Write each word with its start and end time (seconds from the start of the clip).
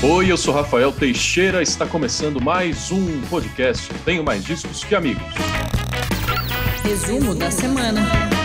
Oi, 0.00 0.30
eu 0.30 0.36
sou 0.36 0.54
Rafael 0.54 0.92
Teixeira, 0.92 1.60
está 1.60 1.84
começando 1.84 2.40
mais 2.40 2.92
um 2.92 3.20
podcast. 3.22 3.92
Tenho 4.04 4.22
mais 4.22 4.44
discos 4.44 4.84
que 4.84 4.94
amigos. 4.94 5.24
Resumo 6.84 7.34
da 7.34 7.50
semana. 7.50 8.37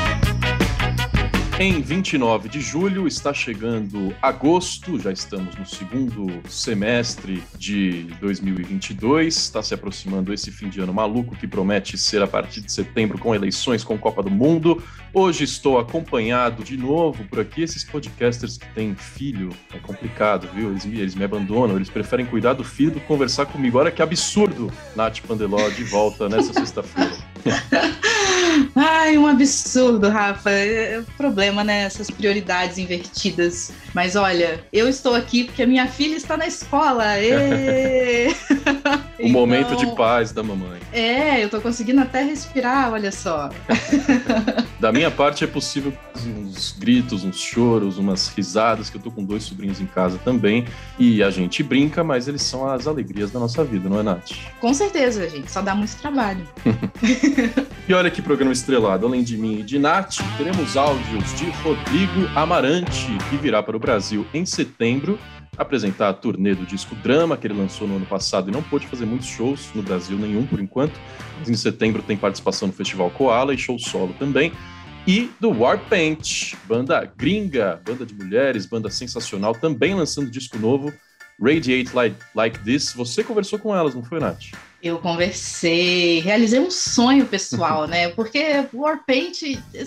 Em 1.59 1.81
29 1.81 2.49
de 2.49 2.59
julho 2.59 3.07
está 3.07 3.31
chegando 3.31 4.13
agosto, 4.19 4.99
já 4.99 5.11
estamos 5.11 5.55
no 5.55 5.65
segundo 5.67 6.41
semestre 6.49 7.43
de 7.55 8.05
2022, 8.19 9.37
está 9.37 9.61
se 9.61 9.71
aproximando 9.71 10.33
esse 10.33 10.51
fim 10.51 10.67
de 10.67 10.81
ano 10.81 10.91
maluco 10.91 11.35
que 11.35 11.47
promete 11.47 11.95
ser 11.95 12.23
a 12.23 12.27
partir 12.27 12.59
de 12.59 12.71
setembro 12.71 13.19
com 13.19 13.35
eleições, 13.35 13.83
com 13.83 13.95
Copa 13.99 14.23
do 14.23 14.31
Mundo. 14.31 14.83
Hoje 15.13 15.43
estou 15.43 15.77
acompanhado 15.77 16.63
de 16.63 16.75
novo 16.75 17.23
por 17.25 17.39
aqui, 17.39 17.61
esses 17.61 17.83
podcasters 17.83 18.57
que 18.57 18.67
têm 18.73 18.95
filho, 18.95 19.49
é 19.71 19.77
complicado, 19.77 20.49
viu? 20.55 20.71
Eles, 20.71 20.85
eles 20.85 21.13
me 21.13 21.23
abandonam, 21.23 21.75
eles 21.75 21.89
preferem 21.89 22.25
cuidar 22.25 22.53
do 22.53 22.63
filho 22.63 22.91
do 22.91 22.99
que 22.99 23.05
conversar 23.05 23.45
comigo. 23.45 23.77
Olha 23.77 23.91
que 23.91 24.01
absurdo, 24.01 24.71
Nath 24.95 25.19
Pandeló 25.19 25.69
de 25.69 25.83
volta 25.83 26.27
nessa 26.27 26.51
sexta-feira. 26.51 27.15
Ai, 28.75 29.17
um 29.17 29.27
absurdo, 29.27 30.09
Rafa. 30.09 30.49
É, 30.49 30.95
é 30.95 31.03
problema, 31.17 31.63
né? 31.63 31.83
Essas 31.83 32.09
prioridades 32.09 32.77
invertidas. 32.77 33.71
Mas 33.93 34.15
olha, 34.15 34.63
eu 34.71 34.87
estou 34.87 35.15
aqui 35.15 35.43
porque 35.45 35.63
a 35.63 35.67
minha 35.67 35.87
filha 35.87 36.15
está 36.15 36.37
na 36.37 36.47
escola. 36.47 37.03
o 39.19 39.21
então... 39.21 39.29
momento 39.29 39.75
de 39.75 39.85
paz 39.95 40.31
da 40.31 40.43
mamãe. 40.43 40.79
É, 40.91 41.43
eu 41.43 41.49
tô 41.49 41.61
conseguindo 41.61 42.01
até 42.01 42.23
respirar, 42.23 42.91
olha 42.91 43.11
só. 43.11 43.49
da 44.83 44.91
minha 44.91 45.09
parte 45.09 45.45
é 45.45 45.47
possível 45.47 45.93
uns 46.27 46.75
gritos, 46.77 47.23
uns 47.23 47.37
choros, 47.37 47.97
umas 47.97 48.27
risadas, 48.27 48.89
que 48.89 48.97
eu 48.97 49.01
tô 49.01 49.09
com 49.09 49.23
dois 49.23 49.43
sobrinhos 49.43 49.79
em 49.79 49.85
casa 49.85 50.19
também. 50.25 50.65
E 50.99 51.23
a 51.23 51.29
gente 51.29 51.63
brinca, 51.63 52.03
mas 52.03 52.27
eles 52.27 52.41
são 52.41 52.67
as 52.67 52.85
alegrias 52.85 53.31
da 53.31 53.39
nossa 53.39 53.63
vida, 53.63 53.87
não 53.87 54.01
é, 54.01 54.03
Nath? 54.03 54.31
Com 54.59 54.73
certeza, 54.73 55.29
gente. 55.29 55.49
Só 55.49 55.61
dá 55.61 55.73
muito 55.73 55.95
trabalho. 55.95 56.45
e 57.87 57.93
olha 57.93 58.11
que 58.11 58.21
programa 58.21 58.51
estrelado. 58.51 59.07
Além 59.07 59.23
de 59.23 59.37
mim 59.37 59.61
e 59.61 59.63
de 59.63 59.79
Nath, 59.79 60.17
teremos 60.35 60.75
áudios 60.75 61.33
de 61.35 61.49
Rodrigo 61.63 62.27
Amarante, 62.35 63.07
que 63.29 63.37
virá 63.37 63.63
para 63.63 63.77
o 63.77 63.79
Brasil 63.79 64.27
em 64.33 64.45
setembro 64.45 65.17
apresentar 65.57 66.09
a 66.09 66.13
turnê 66.13 66.55
do 66.55 66.65
disco 66.65 66.95
Drama, 66.95 67.37
que 67.37 67.47
ele 67.47 67.53
lançou 67.53 67.87
no 67.87 67.95
ano 67.95 68.05
passado 68.05 68.49
e 68.49 68.51
não 68.51 68.63
pôde 68.63 68.87
fazer 68.87 69.05
muitos 69.05 69.27
shows 69.27 69.69
no 69.73 69.83
Brasil, 69.83 70.17
nenhum 70.17 70.45
por 70.45 70.59
enquanto. 70.59 70.99
Em 71.47 71.53
setembro 71.53 72.01
tem 72.01 72.17
participação 72.17 72.67
no 72.67 72.73
Festival 72.73 73.09
Koala 73.11 73.53
e 73.53 73.57
show 73.57 73.77
solo 73.77 74.13
também. 74.17 74.51
E 75.05 75.29
do 75.37 75.51
Warpaint, 75.51 76.55
banda 76.65 77.03
gringa, 77.17 77.81
banda 77.85 78.05
de 78.05 78.13
mulheres, 78.13 78.65
banda 78.65 78.89
sensacional, 78.89 79.53
também 79.53 79.93
lançando 79.93 80.31
disco 80.31 80.57
novo, 80.57 80.93
Radiate 81.41 81.93
Like, 81.93 82.15
like 82.33 82.59
This. 82.59 82.93
Você 82.93 83.21
conversou 83.21 83.59
com 83.59 83.75
elas, 83.75 83.93
não 83.93 84.01
foi, 84.01 84.21
Nath? 84.21 84.51
Eu 84.81 84.99
conversei, 84.99 86.21
realizei 86.21 86.59
um 86.59 86.71
sonho 86.71 87.25
pessoal, 87.25 87.85
né? 87.87 88.09
Porque 88.09 88.65
Warpaint 88.73 89.41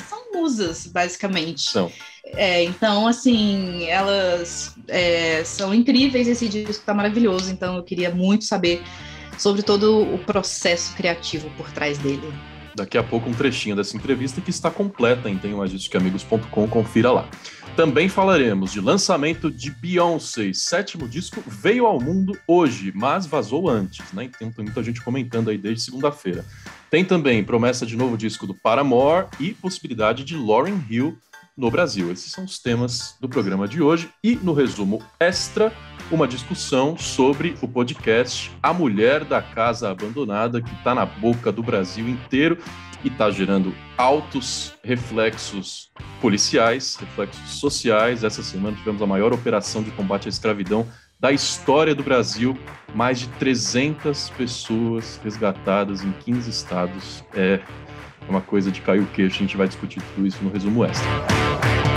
são 0.07 0.33
musas, 0.35 0.87
basicamente. 0.87 1.71
São. 1.71 1.91
É, 2.25 2.65
então, 2.65 3.07
assim, 3.07 3.87
elas 3.87 4.75
é, 4.87 5.43
são 5.45 5.73
incríveis, 5.73 6.29
esse 6.29 6.47
disco 6.47 6.85
tá 6.85 6.93
maravilhoso, 6.93 7.51
então 7.51 7.77
eu 7.77 7.83
queria 7.83 8.11
muito 8.11 8.45
saber 8.45 8.83
sobre 9.39 9.63
todo 9.63 10.03
o 10.03 10.19
processo 10.19 10.95
criativo 10.95 11.51
por 11.57 11.71
trás 11.71 11.97
dele. 11.99 12.56
Daqui 12.77 12.99
a 12.99 13.03
pouco 13.03 13.31
um 13.31 13.33
trechinho 13.33 13.75
dessa 13.75 13.97
entrevista 13.97 14.39
que 14.39 14.51
está 14.51 14.71
completa 14.71 15.31
em 15.31 15.39
tenhomagiscoamigos.com, 15.39 16.69
confira 16.69 17.11
lá. 17.11 17.27
Também 17.75 18.07
falaremos 18.07 18.71
de 18.71 18.83
lançamento 18.83 19.51
de 19.51 19.71
Beyoncé, 19.71 20.53
sétimo 20.53 21.09
disco 21.09 21.43
veio 21.47 21.87
ao 21.87 21.99
mundo 21.99 22.39
hoje, 22.47 22.93
mas 22.95 23.27
vazou 23.27 23.67
antes, 23.69 24.13
né? 24.13 24.31
Tem 24.39 24.53
muita 24.59 24.83
gente 24.83 25.03
comentando 25.03 25.49
aí 25.49 25.57
desde 25.57 25.85
segunda-feira. 25.85 26.45
Tem 26.91 27.03
também 27.03 27.43
promessa 27.43 27.87
de 27.87 27.97
novo 27.97 28.17
disco 28.17 28.47
do 28.47 28.55
Paramore 28.55 29.27
e 29.41 29.55
possibilidade 29.55 30.23
de 30.23 30.37
Lauryn 30.37 30.79
Hill 30.89 31.17
no 31.57 31.71
Brasil. 31.71 32.13
Esses 32.13 32.31
são 32.31 32.45
os 32.45 32.59
temas 32.59 33.17
do 33.21 33.29
programa 33.29 33.67
de 33.67 33.81
hoje 33.81 34.11
e 34.23 34.37
no 34.37 34.53
resumo 34.53 35.03
extra, 35.19 35.73
uma 36.11 36.29
discussão 36.29 36.97
sobre 36.97 37.57
o 37.61 37.69
podcast 37.69 38.53
A 38.63 38.73
Mulher 38.73 39.25
da 39.25 39.43
Casa 39.43 39.91
Abandonada, 39.91 40.63
que 40.63 40.73
está 40.75 40.95
na 40.95 41.05
boca 41.05 41.51
do 41.51 41.63
Brasil 41.63 42.09
inteiro 42.09 42.59
e 43.05 43.09
está 43.09 43.31
gerando 43.31 43.75
altos 43.97 44.75
reflexos 44.83 45.91
policiais, 46.21 46.97
reflexos 46.97 47.51
sociais. 47.51 48.25
Essa 48.25 48.43
semana 48.43 48.77
tivemos 48.77 49.03
a 49.03 49.07
maior 49.07 49.33
operação 49.33 49.83
de 49.83 49.91
combate 49.91 50.27
à 50.27 50.29
escravidão 50.29 50.87
da 51.19 51.33
história 51.33 51.95
do 51.95 52.03
Brasil. 52.03 52.57
Mais 52.95 53.21
de 53.21 53.29
300 53.31 54.31
pessoas 54.31 55.21
resgatadas 55.23 56.03
em 56.03 56.13
15 56.13 56.51
estados. 56.51 57.25
É 57.35 57.61
uma 58.29 58.41
coisa 58.41 58.71
de 58.71 58.81
cair 58.81 59.01
o 59.01 59.07
queixo. 59.07 59.37
A 59.37 59.41
gente 59.41 59.57
vai 59.57 59.67
discutir 59.67 60.01
tudo 60.15 60.27
isso 60.27 60.43
no 60.43 60.51
resumo 60.51 60.85
extra. 60.85 61.96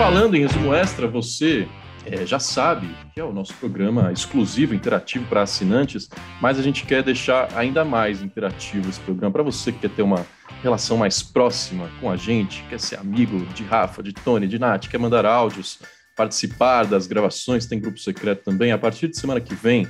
Falando 0.00 0.34
em 0.34 0.40
resumo 0.40 0.72
extra, 0.72 1.06
você 1.06 1.68
é, 2.06 2.24
já 2.24 2.38
sabe 2.38 2.88
que 3.12 3.20
é 3.20 3.22
o 3.22 3.34
nosso 3.34 3.52
programa 3.56 4.10
exclusivo, 4.10 4.74
interativo 4.74 5.26
para 5.26 5.42
assinantes, 5.42 6.08
mas 6.40 6.58
a 6.58 6.62
gente 6.62 6.86
quer 6.86 7.02
deixar 7.02 7.50
ainda 7.54 7.84
mais 7.84 8.22
interativo 8.22 8.88
esse 8.88 8.98
programa 9.00 9.30
para 9.30 9.42
você 9.42 9.70
que 9.70 9.80
quer 9.80 9.90
ter 9.90 10.00
uma 10.00 10.24
relação 10.62 10.96
mais 10.96 11.22
próxima 11.22 11.90
com 12.00 12.10
a 12.10 12.16
gente, 12.16 12.64
quer 12.70 12.80
ser 12.80 12.98
amigo 12.98 13.44
de 13.52 13.62
Rafa, 13.62 14.02
de 14.02 14.14
Tony, 14.14 14.48
de 14.48 14.58
Nath, 14.58 14.88
quer 14.88 14.96
mandar 14.96 15.26
áudios, 15.26 15.78
participar 16.16 16.86
das 16.86 17.06
gravações, 17.06 17.66
tem 17.66 17.78
grupo 17.78 17.98
secreto 17.98 18.42
também. 18.42 18.72
A 18.72 18.78
partir 18.78 19.06
de 19.06 19.18
semana 19.18 19.38
que 19.38 19.54
vem, 19.54 19.86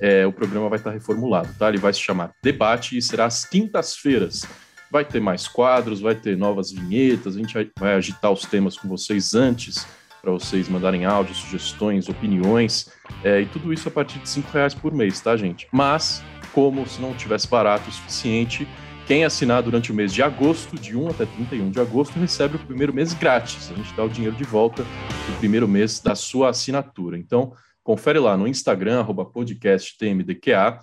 é, 0.00 0.26
o 0.26 0.32
programa 0.32 0.70
vai 0.70 0.78
estar 0.78 0.90
reformulado, 0.90 1.50
tá? 1.58 1.68
Ele 1.68 1.76
vai 1.76 1.92
se 1.92 2.00
chamar 2.00 2.30
Debate 2.42 2.96
e 2.96 3.02
será 3.02 3.26
às 3.26 3.44
quintas-feiras. 3.44 4.46
Vai 4.90 5.04
ter 5.04 5.20
mais 5.20 5.46
quadros, 5.46 6.00
vai 6.00 6.14
ter 6.14 6.36
novas 6.36 6.72
vinhetas, 6.72 7.36
a 7.36 7.38
gente 7.38 7.54
vai, 7.78 7.94
agitar 7.94 8.32
os 8.32 8.42
temas 8.42 8.76
com 8.76 8.88
vocês 8.88 9.34
antes, 9.34 9.86
para 10.20 10.32
vocês 10.32 10.68
mandarem 10.68 11.04
áudios, 11.04 11.38
sugestões, 11.38 12.08
opiniões, 12.08 12.90
é, 13.24 13.40
e 13.40 13.46
tudo 13.46 13.72
isso 13.72 13.88
a 13.88 13.90
partir 13.90 14.18
de 14.18 14.28
cinco 14.28 14.50
reais 14.52 14.74
por 14.74 14.92
mês, 14.92 15.20
tá, 15.20 15.36
gente? 15.36 15.68
Mas, 15.72 16.22
como 16.52 16.86
se 16.86 17.00
não 17.00 17.14
tivesse 17.14 17.48
barato 17.48 17.88
o 17.88 17.92
suficiente, 17.92 18.66
quem 19.10 19.24
assinar 19.24 19.60
durante 19.62 19.90
o 19.90 19.94
mês 19.94 20.12
de 20.12 20.22
agosto, 20.22 20.76
de 20.76 20.96
1 20.96 21.08
até 21.08 21.26
31 21.26 21.70
de 21.70 21.80
agosto, 21.80 22.16
recebe 22.16 22.54
o 22.54 22.58
primeiro 22.60 22.94
mês 22.94 23.12
grátis. 23.12 23.68
A 23.68 23.74
gente 23.74 23.92
dá 23.94 24.04
o 24.04 24.08
dinheiro 24.08 24.36
de 24.36 24.44
volta 24.44 24.84
no 25.28 25.36
primeiro 25.38 25.66
mês 25.66 25.98
da 25.98 26.14
sua 26.14 26.50
assinatura. 26.50 27.18
Então, 27.18 27.52
confere 27.82 28.20
lá 28.20 28.36
no 28.36 28.46
Instagram, 28.46 29.04
podcasttmdqa, 29.04 30.78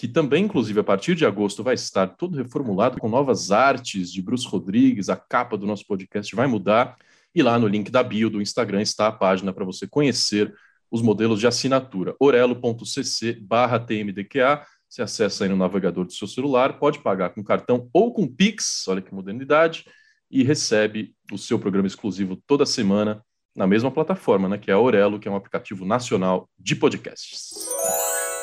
que 0.00 0.08
também, 0.08 0.46
inclusive, 0.46 0.80
a 0.80 0.82
partir 0.82 1.14
de 1.14 1.26
agosto 1.26 1.62
vai 1.62 1.74
estar 1.74 2.06
todo 2.06 2.38
reformulado 2.38 2.98
com 2.98 3.06
novas 3.06 3.50
artes 3.50 4.10
de 4.10 4.22
Bruce 4.22 4.48
Rodrigues, 4.48 5.10
a 5.10 5.16
capa 5.16 5.58
do 5.58 5.66
nosso 5.66 5.86
podcast 5.86 6.34
vai 6.34 6.46
mudar, 6.46 6.96
e 7.34 7.42
lá 7.42 7.58
no 7.58 7.68
link 7.68 7.90
da 7.90 8.02
bio 8.02 8.30
do 8.30 8.40
Instagram 8.40 8.80
está 8.80 9.08
a 9.08 9.12
página 9.12 9.52
para 9.52 9.62
você 9.62 9.86
conhecer 9.86 10.54
os 10.90 11.02
modelos 11.02 11.38
de 11.38 11.46
assinatura, 11.46 12.16
orelo.cc 12.18 13.34
barra 13.42 13.78
tmdqa, 13.78 14.64
você 14.88 15.02
acessa 15.02 15.44
aí 15.44 15.50
no 15.50 15.56
navegador 15.56 16.06
do 16.06 16.12
seu 16.14 16.26
celular, 16.26 16.78
pode 16.78 17.00
pagar 17.00 17.34
com 17.34 17.44
cartão 17.44 17.90
ou 17.92 18.10
com 18.10 18.26
Pix, 18.26 18.88
olha 18.88 19.02
que 19.02 19.14
modernidade, 19.14 19.84
e 20.30 20.42
recebe 20.42 21.14
o 21.30 21.36
seu 21.36 21.58
programa 21.58 21.86
exclusivo 21.86 22.36
toda 22.46 22.64
semana 22.64 23.22
na 23.54 23.66
mesma 23.66 23.90
plataforma, 23.90 24.48
né, 24.48 24.56
que 24.56 24.70
é 24.70 24.74
a 24.74 24.78
Orelo, 24.78 25.20
que 25.20 25.28
é 25.28 25.30
um 25.30 25.36
aplicativo 25.36 25.84
nacional 25.84 26.48
de 26.58 26.74
podcasts. 26.74 27.69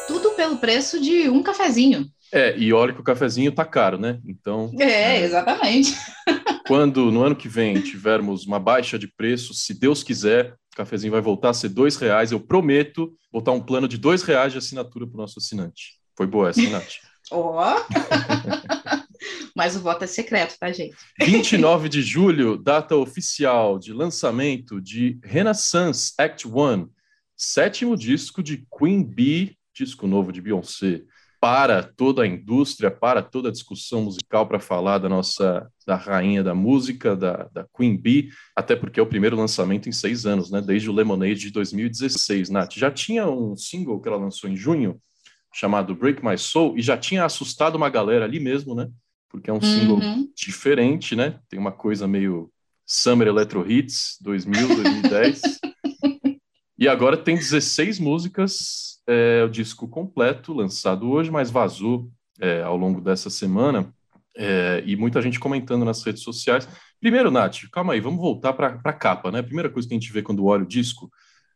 Tudo 0.07 0.31
pelo 0.31 0.57
preço 0.57 0.99
de 0.99 1.29
um 1.29 1.43
cafezinho. 1.43 2.09
É, 2.31 2.57
e 2.57 2.73
olha 2.73 2.93
que 2.93 2.99
o 2.99 3.03
cafezinho 3.03 3.51
tá 3.51 3.63
caro, 3.63 3.97
né? 3.97 4.19
Então. 4.25 4.71
É, 4.79 5.21
exatamente. 5.21 5.95
Quando 6.67 7.11
no 7.11 7.23
ano 7.23 7.35
que 7.35 7.47
vem 7.47 7.79
tivermos 7.79 8.45
uma 8.45 8.59
baixa 8.59 8.99
de 8.99 9.07
preço, 9.07 9.53
se 9.53 9.73
Deus 9.73 10.03
quiser, 10.03 10.53
o 10.73 10.77
cafezinho 10.77 11.13
vai 11.13 11.21
voltar 11.21 11.49
a 11.51 11.53
ser 11.53 11.69
dois 11.69 11.95
reais. 11.95 12.31
Eu 12.31 12.39
prometo 12.39 13.13
botar 13.31 13.51
um 13.51 13.61
plano 13.61 13.87
de 13.87 13.97
dois 13.97 14.23
reais 14.23 14.51
de 14.51 14.57
assinatura 14.57 15.07
para 15.07 15.15
o 15.15 15.21
nosso 15.21 15.39
assinante. 15.39 15.93
Foi 16.15 16.27
boa 16.27 16.49
essa, 16.49 16.61
Nath? 16.69 16.95
Ó! 17.31 17.75
oh. 17.75 17.97
Mas 19.55 19.75
o 19.75 19.79
voto 19.79 20.03
é 20.03 20.07
secreto, 20.07 20.55
tá, 20.59 20.71
gente? 20.71 20.95
29 21.19 21.89
de 21.89 22.01
julho, 22.01 22.57
data 22.57 22.95
oficial 22.95 23.79
de 23.79 23.91
lançamento 23.91 24.79
de 24.79 25.19
Renaissance 25.23 26.13
Act 26.17 26.47
One, 26.47 26.87
sétimo 27.35 27.97
disco 27.97 28.43
de 28.43 28.65
Queen 28.77 29.03
Bee, 29.03 29.56
disco 29.77 30.07
novo 30.07 30.31
de 30.31 30.41
Beyoncé. 30.41 31.03
Para 31.39 31.83
toda 31.83 32.23
a 32.23 32.27
indústria, 32.27 32.89
para 32.89 33.21
toda 33.21 33.49
a 33.49 33.51
discussão 33.51 34.01
musical, 34.01 34.47
para 34.47 34.59
falar 34.59 34.97
da 34.97 35.07
nossa 35.07 35.69
da 35.85 35.95
rainha 35.95 36.43
da 36.43 36.55
música, 36.55 37.15
da, 37.15 37.47
da 37.53 37.65
Queen 37.75 37.95
Bee, 37.95 38.29
até 38.55 38.75
porque 38.75 38.99
é 38.99 39.03
o 39.03 39.07
primeiro 39.07 39.37
lançamento 39.37 39.87
em 39.87 39.91
seis 39.91 40.25
anos, 40.25 40.49
né? 40.49 40.61
Desde 40.61 40.89
o 40.89 40.93
Lemonade 40.93 41.35
de 41.35 41.51
2016. 41.51 42.49
Nath, 42.49 42.73
já 42.73 42.89
tinha 42.89 43.27
um 43.29 43.55
single 43.55 44.01
que 44.01 44.07
ela 44.07 44.17
lançou 44.17 44.49
em 44.49 44.55
junho, 44.55 44.99
chamado 45.53 45.95
Break 45.95 46.25
My 46.25 46.37
Soul, 46.37 46.77
e 46.77 46.81
já 46.81 46.97
tinha 46.97 47.23
assustado 47.23 47.75
uma 47.75 47.89
galera 47.89 48.25
ali 48.25 48.39
mesmo, 48.39 48.73
né? 48.73 48.89
porque 49.29 49.49
é 49.49 49.53
um 49.53 49.61
single 49.61 49.97
uhum. 49.97 50.29
diferente, 50.35 51.15
né? 51.15 51.39
Tem 51.49 51.59
uma 51.59 51.71
coisa 51.71 52.07
meio 52.07 52.51
Summer 52.85 53.27
Electro 53.27 53.69
Hits 53.69 54.17
2000, 54.21 54.67
2010. 54.67 55.41
E 56.77 56.87
agora 56.87 57.17
tem 57.17 57.35
16 57.35 57.99
músicas, 57.99 58.99
é, 59.07 59.43
o 59.43 59.49
disco 59.49 59.87
completo, 59.87 60.53
lançado 60.53 61.09
hoje, 61.09 61.31
mas 61.31 61.49
vazou 61.49 62.09
é, 62.39 62.61
ao 62.61 62.77
longo 62.77 63.01
dessa 63.01 63.29
semana. 63.29 63.91
É, 64.35 64.83
e 64.85 64.95
muita 64.95 65.21
gente 65.21 65.39
comentando 65.39 65.83
nas 65.83 66.03
redes 66.03 66.21
sociais. 66.21 66.67
Primeiro, 66.99 67.31
Nath, 67.31 67.67
calma 67.71 67.93
aí, 67.93 67.99
vamos 67.99 68.19
voltar 68.19 68.53
para 68.53 68.79
a 68.83 68.93
capa, 68.93 69.31
né? 69.31 69.39
A 69.39 69.43
primeira 69.43 69.69
coisa 69.69 69.87
que 69.87 69.93
a 69.95 69.99
gente 69.99 70.11
vê 70.11 70.21
quando 70.21 70.45
olha 70.45 70.63
o 70.63 70.67
disco, 70.67 71.09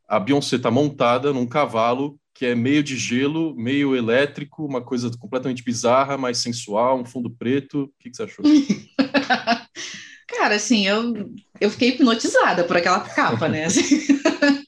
a 0.07 0.19
Beyoncé 0.19 0.55
está 0.55 0.71
montada 0.71 1.31
num 1.31 1.45
cavalo 1.45 2.19
que 2.33 2.45
é 2.47 2.55
meio 2.55 2.81
de 2.81 2.97
gelo, 2.97 3.55
meio 3.55 3.95
elétrico, 3.95 4.65
uma 4.65 4.81
coisa 4.81 5.11
completamente 5.19 5.63
bizarra, 5.63 6.17
mais 6.17 6.39
sensual, 6.39 6.99
um 6.99 7.05
fundo 7.05 7.29
preto. 7.29 7.83
O 7.83 7.93
que, 7.99 8.09
que 8.09 8.17
você 8.17 8.23
achou? 8.23 8.43
Cara, 10.27 10.55
assim, 10.55 10.87
eu, 10.87 11.13
eu 11.59 11.69
fiquei 11.69 11.89
hipnotizada 11.89 12.63
por 12.63 12.77
aquela 12.77 13.01
capa, 13.01 13.47
né? 13.47 13.65
Assim, 13.65 13.83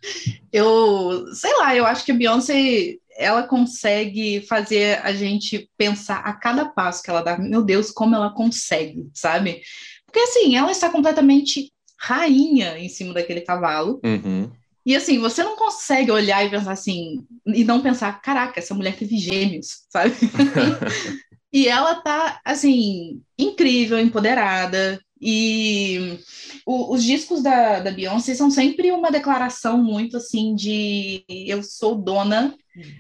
eu, 0.54 1.26
sei 1.34 1.52
lá, 1.58 1.76
eu 1.76 1.84
acho 1.84 2.06
que 2.06 2.12
a 2.12 2.16
Beyoncé, 2.16 2.98
ela 3.18 3.44
consegue 3.44 4.42
fazer 4.48 5.00
a 5.04 5.12
gente 5.12 5.68
pensar 5.76 6.20
a 6.20 6.34
cada 6.34 6.66
passo 6.66 7.02
que 7.02 7.10
ela 7.10 7.24
dá. 7.24 7.38
Meu 7.38 7.64
Deus, 7.64 7.90
como 7.90 8.16
ela 8.16 8.34
consegue, 8.34 9.10
sabe? 9.16 9.62
Porque, 10.06 10.20
assim, 10.20 10.56
ela 10.56 10.72
está 10.72 10.90
completamente 10.90 11.74
rainha 12.00 12.78
em 12.78 12.88
cima 12.88 13.14
daquele 13.16 13.42
cavalo. 13.42 14.00
Uhum. 14.04 14.52
E 14.86 14.96
assim, 14.96 15.18
você 15.18 15.42
não 15.44 15.56
consegue 15.56 16.12
olhar 16.12 16.46
e 16.46 16.50
pensar 16.50 16.74
assim, 16.74 17.26
e 17.48 17.64
não 17.64 17.82
pensar, 17.82 18.22
caraca, 18.22 18.60
essa 18.60 18.74
mulher 18.74 18.96
teve 18.98 19.18
gêmeos, 19.18 19.86
sabe? 19.90 20.14
e 21.54 21.68
ela 21.70 21.96
tá, 21.96 22.42
assim, 22.44 23.22
incrível, 23.40 23.98
empoderada. 23.98 25.00
E 25.26 26.20
o, 26.66 26.94
os 26.94 27.04
discos 27.04 27.42
da, 27.42 27.80
da 27.80 27.92
Beyoncé 27.92 28.36
são 28.36 28.52
sempre 28.52 28.92
uma 28.92 29.10
declaração 29.10 29.82
muito 29.82 30.18
assim 30.18 30.54
de 30.54 31.24
eu 31.30 31.64
sou 31.64 31.96
dona, 31.96 32.54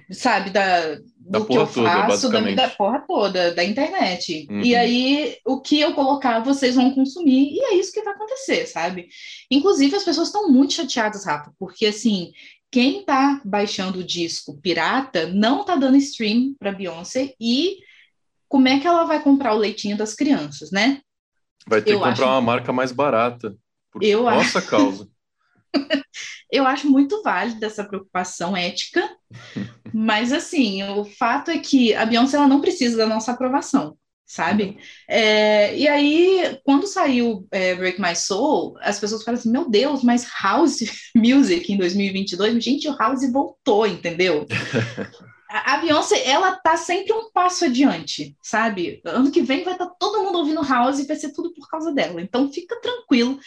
sabe, 0.10 0.52
da, 0.52 0.96
da 1.18 1.40
do 1.40 1.46
que 1.46 1.54
eu 1.54 1.68
toda, 1.68 1.90
faço, 1.90 2.30
da, 2.30 2.40
da 2.40 2.70
porra 2.70 3.04
toda, 3.06 3.54
da 3.54 3.64
internet. 3.64 4.48
Uhum. 4.50 4.62
E 4.62 4.74
aí, 4.74 5.36
o 5.46 5.60
que 5.60 5.81
eu 5.81 5.94
colocar, 5.94 6.40
vocês 6.40 6.75
vão 6.75 6.96
consumir, 6.96 7.52
e 7.52 7.60
é 7.60 7.75
isso 7.75 7.92
que 7.92 8.02
vai 8.02 8.14
acontecer, 8.14 8.68
sabe? 8.68 9.10
Inclusive, 9.52 9.96
as 9.96 10.06
pessoas 10.06 10.30
estão 10.30 10.50
muito 10.50 10.74
chateadas, 10.74 11.26
Rafa, 11.26 11.52
porque 11.60 11.88
assim, 11.88 12.31
quem 12.72 13.04
tá 13.04 13.42
baixando 13.44 14.00
o 14.00 14.04
disco 14.04 14.58
pirata 14.62 15.28
não 15.28 15.66
tá 15.66 15.76
dando 15.76 15.98
stream 15.98 16.56
para 16.58 16.72
Beyoncé 16.72 17.34
e 17.40 17.78
como 18.48 18.68
é 18.68 18.80
que 18.80 18.88
ela 18.88 19.04
vai 19.04 19.22
comprar 19.22 19.54
o 19.54 19.58
leitinho 19.58 19.98
das 19.98 20.14
crianças, 20.14 20.72
né? 20.72 21.02
Vai 21.68 21.81
ter 21.81 21.94
eu 21.94 22.00
que 22.00 22.06
comprar 22.06 22.25
acho... 22.25 22.33
uma 22.33 22.42
marca 22.42 22.74
mais 22.74 22.92
barata, 22.92 23.56
por 23.92 24.04
eu 24.04 24.24
nossa 24.24 24.60
acho... 24.60 24.68
causa. 24.68 25.07
eu 26.51 26.65
acho 26.68 26.89
muito 26.89 27.21
válida 27.24 27.65
essa 27.65 27.83
preocupação 27.83 28.56
ética, 28.56 29.10
mas 29.94 30.31
assim, 30.31 30.83
o 30.83 31.06
fato 31.06 31.51
é 31.51 31.57
que 31.57 31.94
a 31.94 32.06
Beyoncé 32.06 32.38
ela 32.38 32.48
não 32.48 32.62
precisa 32.62 32.98
da 32.98 33.06
nossa 33.06 33.31
aprovação, 33.31 33.98
sabe? 34.25 34.77
É, 35.07 35.75
e 35.77 35.88
aí, 35.88 36.60
quando 36.63 36.86
saiu 36.86 37.48
é, 37.51 37.74
Break 37.75 38.00
My 38.01 38.16
Soul, 38.16 38.77
as 38.81 39.00
pessoas 39.00 39.24
falam 39.24 39.39
assim, 39.39 39.51
meu 39.51 39.69
Deus, 39.69 40.04
mas 40.04 40.27
House 40.42 40.80
Music 41.16 41.71
em 41.71 41.77
2022, 41.77 42.63
gente, 42.63 42.88
o 42.88 42.98
House 42.98 43.31
voltou, 43.31 43.88
entendeu? 43.88 44.45
A 45.54 45.78
Beyoncé, 45.78 46.28
ela 46.28 46.54
tá 46.56 46.76
sempre 46.76 47.14
um 47.14 47.32
passo 47.32 47.66
adiante, 47.66 48.36
sabe? 48.42 49.02
Ano 49.06 49.32
que 49.32 49.44
vem 49.44 49.64
vai 49.64 49.74
estar 49.74 49.86
tá 49.86 49.96
todo 50.00 50.24
mundo 50.24 50.40
ouvindo 50.40 50.64
House 50.64 51.00
e 51.00 51.06
vai 51.06 51.16
ser 51.16 51.32
tudo 51.32 51.54
por 51.54 51.70
causa 51.70 51.94
dela. 51.94 52.20
Então 52.22 52.52
fica 52.52 52.80
tranquilo. 52.82 53.40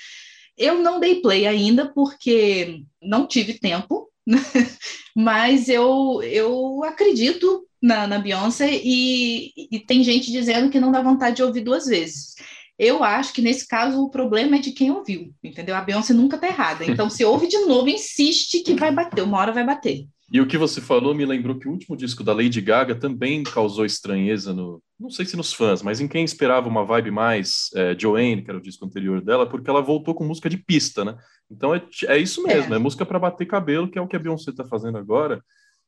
Eu 0.56 0.78
não 0.78 1.00
dei 1.00 1.20
play 1.20 1.46
ainda 1.46 1.92
porque 1.92 2.82
não 3.02 3.26
tive 3.26 3.58
tempo, 3.58 4.08
mas 5.16 5.68
eu, 5.68 6.22
eu 6.22 6.84
acredito 6.84 7.66
na, 7.82 8.06
na 8.06 8.18
Beyoncé 8.20 8.70
e, 8.72 9.52
e 9.70 9.80
tem 9.80 10.04
gente 10.04 10.30
dizendo 10.30 10.70
que 10.70 10.80
não 10.80 10.92
dá 10.92 11.02
vontade 11.02 11.36
de 11.36 11.42
ouvir 11.42 11.62
duas 11.62 11.86
vezes. 11.86 12.36
Eu 12.78 13.02
acho 13.02 13.32
que 13.32 13.42
nesse 13.42 13.66
caso 13.66 14.02
o 14.02 14.10
problema 14.10 14.56
é 14.56 14.60
de 14.60 14.70
quem 14.70 14.90
ouviu, 14.90 15.32
entendeu? 15.42 15.74
A 15.74 15.80
Beyoncé 15.80 16.12
nunca 16.12 16.38
tá 16.38 16.46
errada. 16.46 16.84
Então, 16.84 17.08
se 17.08 17.24
ouve 17.24 17.48
de 17.48 17.58
novo, 17.60 17.88
insiste 17.88 18.60
que 18.60 18.74
vai 18.74 18.92
bater, 18.92 19.22
uma 19.22 19.38
hora 19.38 19.52
vai 19.52 19.64
bater. 19.64 20.06
E 20.32 20.40
o 20.40 20.46
que 20.46 20.58
você 20.58 20.80
falou 20.80 21.14
me 21.14 21.24
lembrou 21.24 21.56
que 21.56 21.68
o 21.68 21.70
último 21.70 21.96
disco 21.96 22.24
da 22.24 22.32
Lady 22.32 22.60
Gaga 22.60 22.96
também 22.96 23.44
causou 23.44 23.84
estranheza 23.84 24.52
no, 24.52 24.82
não 24.98 25.08
sei 25.08 25.24
se 25.24 25.36
nos 25.36 25.52
fãs, 25.52 25.82
mas 25.82 26.00
em 26.00 26.08
quem 26.08 26.24
esperava 26.24 26.68
uma 26.68 26.84
vibe 26.84 27.12
mais 27.12 27.70
é, 27.74 27.96
Joanne, 27.96 28.42
que 28.42 28.50
era 28.50 28.58
o 28.58 28.62
disco 28.62 28.84
anterior 28.84 29.20
dela, 29.20 29.46
porque 29.46 29.70
ela 29.70 29.80
voltou 29.80 30.14
com 30.14 30.24
música 30.24 30.50
de 30.50 30.56
pista, 30.56 31.04
né? 31.04 31.16
Então 31.48 31.72
é, 31.74 31.82
é 32.08 32.18
isso 32.18 32.42
mesmo, 32.42 32.74
é, 32.74 32.76
é 32.76 32.80
música 32.80 33.06
para 33.06 33.20
bater 33.20 33.46
cabelo, 33.46 33.88
que 33.88 33.98
é 33.98 34.02
o 34.02 34.08
que 34.08 34.16
a 34.16 34.18
Beyoncé 34.18 34.50
está 34.50 34.64
fazendo 34.64 34.98
agora. 34.98 35.40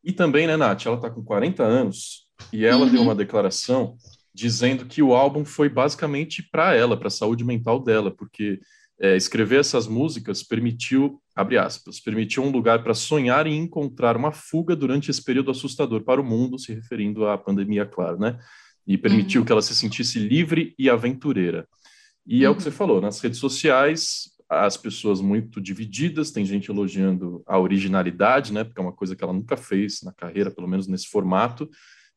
E 0.04 0.12
também, 0.12 0.46
né, 0.46 0.56
Nath, 0.56 0.86
ela 0.86 0.96
está 0.96 1.10
com 1.10 1.24
40 1.24 1.64
anos 1.64 2.28
e 2.52 2.64
ela 2.64 2.84
uhum. 2.84 2.92
deu 2.92 3.02
uma 3.02 3.14
declaração 3.14 3.96
dizendo 4.32 4.86
que 4.86 5.02
o 5.02 5.14
álbum 5.14 5.44
foi 5.44 5.68
basicamente 5.68 6.48
para 6.48 6.74
ela, 6.74 6.96
para 6.96 7.08
a 7.08 7.10
saúde 7.10 7.44
mental 7.44 7.80
dela, 7.80 8.10
porque 8.10 8.60
é, 9.00 9.16
escrever 9.16 9.60
essas 9.60 9.86
músicas 9.86 10.42
permitiu, 10.42 11.20
abre 11.34 11.56
aspas, 11.56 12.00
permitiu 12.00 12.42
um 12.42 12.50
lugar 12.50 12.82
para 12.82 12.94
sonhar 12.94 13.46
e 13.46 13.54
encontrar 13.54 14.16
uma 14.16 14.32
fuga 14.32 14.74
durante 14.74 15.10
esse 15.10 15.22
período 15.22 15.50
assustador 15.50 16.02
para 16.02 16.20
o 16.20 16.24
mundo, 16.24 16.58
se 16.58 16.74
referindo 16.74 17.26
à 17.26 17.38
pandemia, 17.38 17.86
claro, 17.86 18.18
né? 18.18 18.38
E 18.86 18.98
permitiu 18.98 19.42
uhum. 19.42 19.46
que 19.46 19.52
ela 19.52 19.62
se 19.62 19.74
sentisse 19.74 20.18
livre 20.18 20.74
e 20.78 20.90
aventureira. 20.90 21.68
E 22.26 22.40
uhum. 22.40 22.46
é 22.46 22.50
o 22.50 22.56
que 22.56 22.62
você 22.62 22.70
uhum. 22.70 22.74
falou, 22.74 23.00
nas 23.00 23.20
redes 23.20 23.38
sociais, 23.38 24.30
as 24.48 24.76
pessoas 24.76 25.20
muito 25.20 25.60
divididas, 25.60 26.30
tem 26.30 26.44
gente 26.44 26.70
elogiando 26.70 27.42
a 27.46 27.58
originalidade, 27.58 28.52
né? 28.52 28.64
Porque 28.64 28.80
é 28.80 28.82
uma 28.82 28.92
coisa 28.92 29.14
que 29.14 29.22
ela 29.22 29.32
nunca 29.32 29.56
fez 29.56 30.00
na 30.02 30.12
carreira, 30.12 30.50
pelo 30.50 30.66
menos 30.66 30.88
nesse 30.88 31.06
formato. 31.06 31.70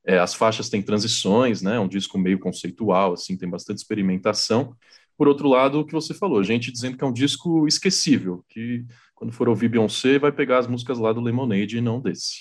É, 0.04 0.18
as 0.18 0.34
faixas 0.34 0.70
têm 0.70 0.82
transições, 0.82 1.62
né? 1.62 1.76
É 1.76 1.80
um 1.80 1.88
disco 1.88 2.18
meio 2.18 2.40
conceitual, 2.40 3.14
assim, 3.14 3.38
tem 3.38 3.50
bastante 3.50 3.80
experimentação. 3.80 4.76
Por 5.22 5.28
outro 5.28 5.48
lado, 5.48 5.80
o 5.80 5.86
que 5.86 5.94
você 5.94 6.16
falou, 6.16 6.44
gente 6.44 6.72
dizendo 6.72 6.98
que 6.98 7.04
é 7.04 7.08
um 7.08 7.14
disco 7.14 7.68
esquecível, 7.68 8.44
que 8.50 8.84
quando 9.14 9.32
for 9.32 9.48
ouvir 9.48 9.70
Beyoncé 9.70 10.18
vai 10.18 10.32
pegar 10.32 10.58
as 10.58 10.66
músicas 10.66 10.98
lá 10.98 11.14
do 11.14 11.22
Lemonade 11.22 11.78
e 11.78 11.80
não 11.80 12.02
desse. 12.02 12.38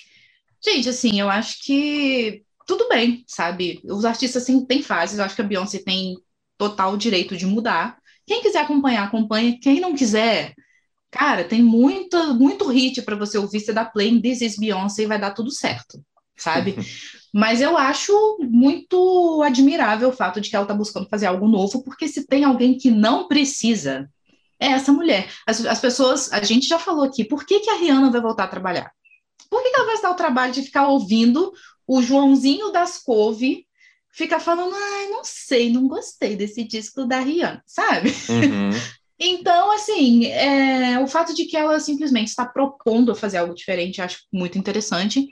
Gente, 0.65 0.89
assim, 0.89 1.19
eu 1.19 1.29
acho 1.29 1.63
que 1.63 2.41
tudo 2.65 2.89
bem, 2.89 3.23
sabe? 3.27 3.79
Os 3.83 4.03
artistas 4.03 4.41
assim, 4.41 4.65
têm 4.65 4.81
fases, 4.81 5.19
eu 5.19 5.25
acho 5.25 5.35
que 5.35 5.43
a 5.43 5.45
Beyoncé 5.45 5.77
tem 5.77 6.15
total 6.57 6.97
direito 6.97 7.37
de 7.37 7.45
mudar. 7.45 7.99
Quem 8.25 8.41
quiser 8.41 8.61
acompanhar, 8.61 9.03
acompanha. 9.03 9.59
Quem 9.61 9.79
não 9.79 9.93
quiser, 9.93 10.55
cara, 11.11 11.43
tem 11.43 11.61
muito, 11.61 12.33
muito 12.33 12.67
hit 12.67 13.03
para 13.03 13.15
você 13.15 13.37
ouvir, 13.37 13.59
você 13.59 13.71
dá 13.71 13.85
play 13.85 14.09
em 14.09 14.19
This 14.19 14.41
is 14.41 14.57
Beyoncé 14.57 15.03
e 15.03 15.05
vai 15.05 15.19
dar 15.19 15.35
tudo 15.35 15.51
certo, 15.51 16.03
sabe? 16.35 16.75
Mas 17.33 17.61
eu 17.61 17.77
acho 17.77 18.37
muito 18.41 19.41
admirável 19.43 20.09
o 20.09 20.13
fato 20.13 20.41
de 20.41 20.49
que 20.49 20.55
ela 20.55 20.65
está 20.65 20.73
buscando 20.73 21.07
fazer 21.07 21.27
algo 21.27 21.47
novo, 21.47 21.83
porque 21.83 22.07
se 22.07 22.27
tem 22.27 22.43
alguém 22.43 22.77
que 22.77 22.91
não 22.91 23.27
precisa, 23.27 24.09
é 24.59 24.67
essa 24.67 24.91
mulher. 24.91 25.29
As, 25.47 25.65
as 25.65 25.79
pessoas, 25.79 26.31
a 26.33 26.43
gente 26.43 26.67
já 26.67 26.77
falou 26.77 27.03
aqui, 27.03 27.23
por 27.23 27.45
que, 27.45 27.61
que 27.61 27.69
a 27.69 27.77
Rihanna 27.77 28.11
vai 28.11 28.21
voltar 28.21 28.43
a 28.43 28.49
trabalhar? 28.49 28.91
Por 29.49 29.63
que, 29.63 29.69
que 29.69 29.79
ela 29.79 29.87
vai 29.87 30.01
dar 30.01 30.11
o 30.11 30.15
trabalho 30.15 30.53
de 30.53 30.61
ficar 30.61 30.87
ouvindo 30.87 31.51
o 31.87 32.01
Joãozinho 32.01 32.71
das 32.71 32.97
Couve 32.97 33.65
ficar 34.13 34.39
falando, 34.39 34.75
ai, 34.75 35.07
não 35.07 35.23
sei, 35.23 35.71
não 35.71 35.87
gostei 35.87 36.35
desse 36.35 36.63
disco 36.63 37.05
da 37.05 37.19
Rihanna, 37.19 37.63
sabe? 37.65 38.09
Uhum. 38.29 38.69
Então, 39.23 39.71
assim, 39.71 40.25
é, 40.25 40.99
o 40.99 41.05
fato 41.05 41.35
de 41.35 41.45
que 41.45 41.55
ela 41.55 41.79
simplesmente 41.79 42.29
está 42.29 42.43
propondo 42.43 43.13
fazer 43.13 43.37
algo 43.37 43.53
diferente, 43.53 44.01
acho 44.01 44.21
muito 44.33 44.57
interessante. 44.57 45.27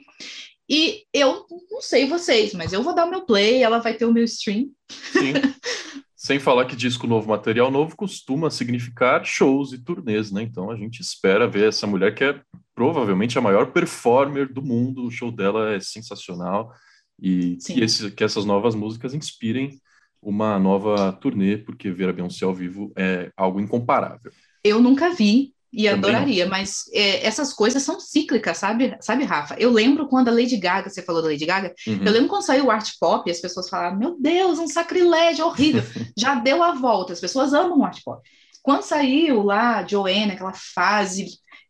E 0.70 1.02
eu 1.12 1.46
não 1.68 1.82
sei 1.82 2.06
vocês, 2.06 2.54
mas 2.54 2.72
eu 2.72 2.80
vou 2.80 2.94
dar 2.94 3.04
o 3.04 3.10
meu 3.10 3.22
play, 3.22 3.60
ela 3.60 3.80
vai 3.80 3.94
ter 3.94 4.04
o 4.04 4.12
meu 4.12 4.22
stream. 4.22 4.68
Sim. 4.88 5.32
Sem 6.14 6.38
falar 6.38 6.66
que 6.66 6.76
disco 6.76 7.08
novo, 7.08 7.28
material 7.28 7.70
novo 7.72 7.96
costuma 7.96 8.50
significar 8.50 9.24
shows 9.24 9.72
e 9.72 9.82
turnês, 9.82 10.30
né? 10.30 10.42
Então 10.42 10.70
a 10.70 10.76
gente 10.76 11.00
espera 11.00 11.48
ver 11.48 11.68
essa 11.68 11.86
mulher 11.86 12.14
que 12.14 12.22
é 12.22 12.40
provavelmente 12.72 13.36
a 13.36 13.40
maior 13.40 13.72
performer 13.72 14.52
do 14.52 14.62
mundo. 14.62 15.04
O 15.04 15.10
show 15.10 15.32
dela 15.32 15.72
é 15.72 15.80
sensacional 15.80 16.72
e 17.20 17.56
que, 17.56 17.80
esse, 17.80 18.10
que 18.12 18.22
essas 18.22 18.44
novas 18.44 18.74
músicas 18.74 19.12
inspirem 19.12 19.80
uma 20.22 20.58
nova 20.58 21.12
turnê, 21.14 21.56
porque 21.56 21.90
ver 21.90 22.10
a 22.10 22.12
Beyoncé 22.12 22.44
ao 22.44 22.54
vivo 22.54 22.92
é 22.96 23.32
algo 23.36 23.58
incomparável. 23.58 24.30
Eu 24.62 24.80
nunca 24.80 25.12
vi, 25.14 25.54
e 25.72 25.84
Também 25.84 25.98
adoraria, 25.98 26.46
mas 26.46 26.84
é, 26.92 27.24
essas 27.24 27.52
coisas 27.52 27.82
são 27.82 28.00
cíclicas, 28.00 28.58
sabe, 28.58 28.96
sabe, 29.00 29.24
Rafa? 29.24 29.54
Eu 29.58 29.70
lembro 29.70 30.08
quando 30.08 30.28
a 30.28 30.32
Lady 30.32 30.56
Gaga, 30.56 30.90
você 30.90 31.00
falou 31.00 31.22
da 31.22 31.28
Lady 31.28 31.46
Gaga, 31.46 31.72
uhum. 31.86 32.02
eu 32.04 32.12
lembro 32.12 32.28
quando 32.28 32.44
saiu 32.44 32.66
o 32.66 32.70
art 32.70 32.90
pop 32.98 33.30
as 33.30 33.40
pessoas 33.40 33.68
falaram, 33.68 33.96
meu 33.96 34.16
Deus, 34.18 34.58
um 34.58 34.66
sacrilégio 34.66 35.46
horrível. 35.46 35.82
Já 36.18 36.34
deu 36.34 36.62
a 36.62 36.72
volta, 36.72 37.12
as 37.12 37.20
pessoas 37.20 37.52
amam 37.54 37.78
o 37.78 37.84
art 37.84 38.00
pop. 38.04 38.20
Quando 38.62 38.82
saiu 38.82 39.42
lá, 39.42 39.86
Joanna, 39.86 40.32
aquela 40.32 40.52
fase, 40.52 41.26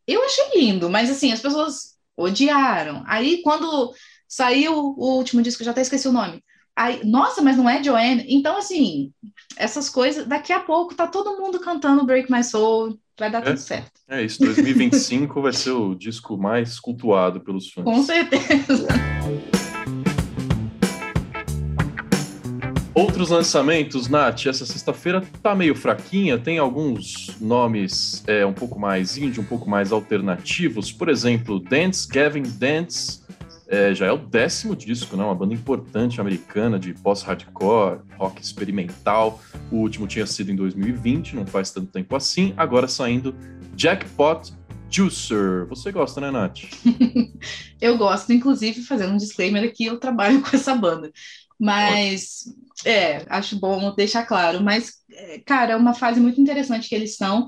eu 0.06 0.24
achei 0.24 0.60
lindo, 0.60 0.88
mas 0.88 1.10
assim, 1.10 1.32
as 1.32 1.40
pessoas 1.40 1.96
odiaram. 2.16 3.04
Aí 3.06 3.42
quando 3.42 3.92
saiu 4.26 4.94
o 4.96 5.16
último 5.16 5.42
disco, 5.42 5.62
já 5.62 5.72
até 5.72 5.82
esqueci 5.82 6.08
o 6.08 6.12
nome, 6.12 6.42
Aí, 6.80 7.04
nossa, 7.04 7.42
mas 7.42 7.58
não 7.58 7.68
é 7.68 7.82
Joanne? 7.82 8.24
Então, 8.26 8.56
assim, 8.56 9.12
essas 9.54 9.90
coisas, 9.90 10.26
daqui 10.26 10.50
a 10.50 10.60
pouco 10.60 10.94
tá 10.94 11.06
todo 11.06 11.38
mundo 11.38 11.60
cantando 11.60 12.06
Break 12.06 12.32
My 12.32 12.42
Soul, 12.42 12.98
vai 13.20 13.30
dar 13.30 13.38
é, 13.38 13.42
tudo 13.42 13.58
certo. 13.58 13.92
É 14.08 14.22
isso, 14.22 14.40
2025 14.40 15.42
vai 15.42 15.52
ser 15.52 15.72
o 15.72 15.94
disco 15.94 16.36
mais 16.36 16.80
cultuado 16.80 17.40
pelos 17.40 17.70
fãs. 17.70 17.84
Com 17.84 18.02
certeza. 18.02 18.88
Outros 22.92 23.30
lançamentos, 23.30 24.08
Nath, 24.08 24.46
essa 24.46 24.66
sexta-feira 24.66 25.22
tá 25.42 25.54
meio 25.54 25.76
fraquinha, 25.76 26.36
tem 26.36 26.58
alguns 26.58 27.36
nomes 27.40 28.24
é, 28.26 28.44
um 28.44 28.52
pouco 28.52 28.80
mais 28.80 29.16
indie, 29.16 29.40
um 29.40 29.44
pouco 29.44 29.70
mais 29.70 29.92
alternativos. 29.92 30.90
Por 30.90 31.08
exemplo, 31.08 31.60
Dance, 31.60 32.08
Gavin 32.08 32.42
Dance, 32.42 33.19
é, 33.70 33.94
já 33.94 34.06
é 34.06 34.12
o 34.12 34.18
décimo 34.18 34.74
disco, 34.74 35.16
né? 35.16 35.22
uma 35.22 35.34
banda 35.34 35.54
importante 35.54 36.20
americana 36.20 36.76
de 36.76 36.92
pós-hardcore, 36.92 38.00
rock 38.18 38.42
experimental. 38.42 39.40
O 39.70 39.76
último 39.76 40.08
tinha 40.08 40.26
sido 40.26 40.50
em 40.50 40.56
2020, 40.56 41.36
não 41.36 41.46
faz 41.46 41.70
tanto 41.70 41.92
tempo 41.92 42.16
assim. 42.16 42.52
Agora 42.56 42.88
saindo 42.88 43.32
Jackpot 43.76 44.52
Juicer. 44.90 45.66
Você 45.68 45.92
gosta, 45.92 46.20
né, 46.20 46.32
Nath? 46.32 46.62
eu 47.80 47.96
gosto, 47.96 48.32
inclusive, 48.32 48.82
fazendo 48.82 49.12
um 49.14 49.16
disclaimer 49.16 49.62
aqui, 49.62 49.84
eu 49.84 50.00
trabalho 50.00 50.42
com 50.42 50.56
essa 50.56 50.74
banda. 50.74 51.12
Mas, 51.56 52.46
é, 52.84 53.24
acho 53.28 53.60
bom 53.60 53.94
deixar 53.94 54.26
claro. 54.26 54.60
Mas, 54.60 54.94
é, 55.12 55.38
cara, 55.38 55.74
é 55.74 55.76
uma 55.76 55.94
fase 55.94 56.18
muito 56.18 56.40
interessante 56.40 56.88
que 56.88 56.94
eles 56.94 57.12
estão. 57.12 57.46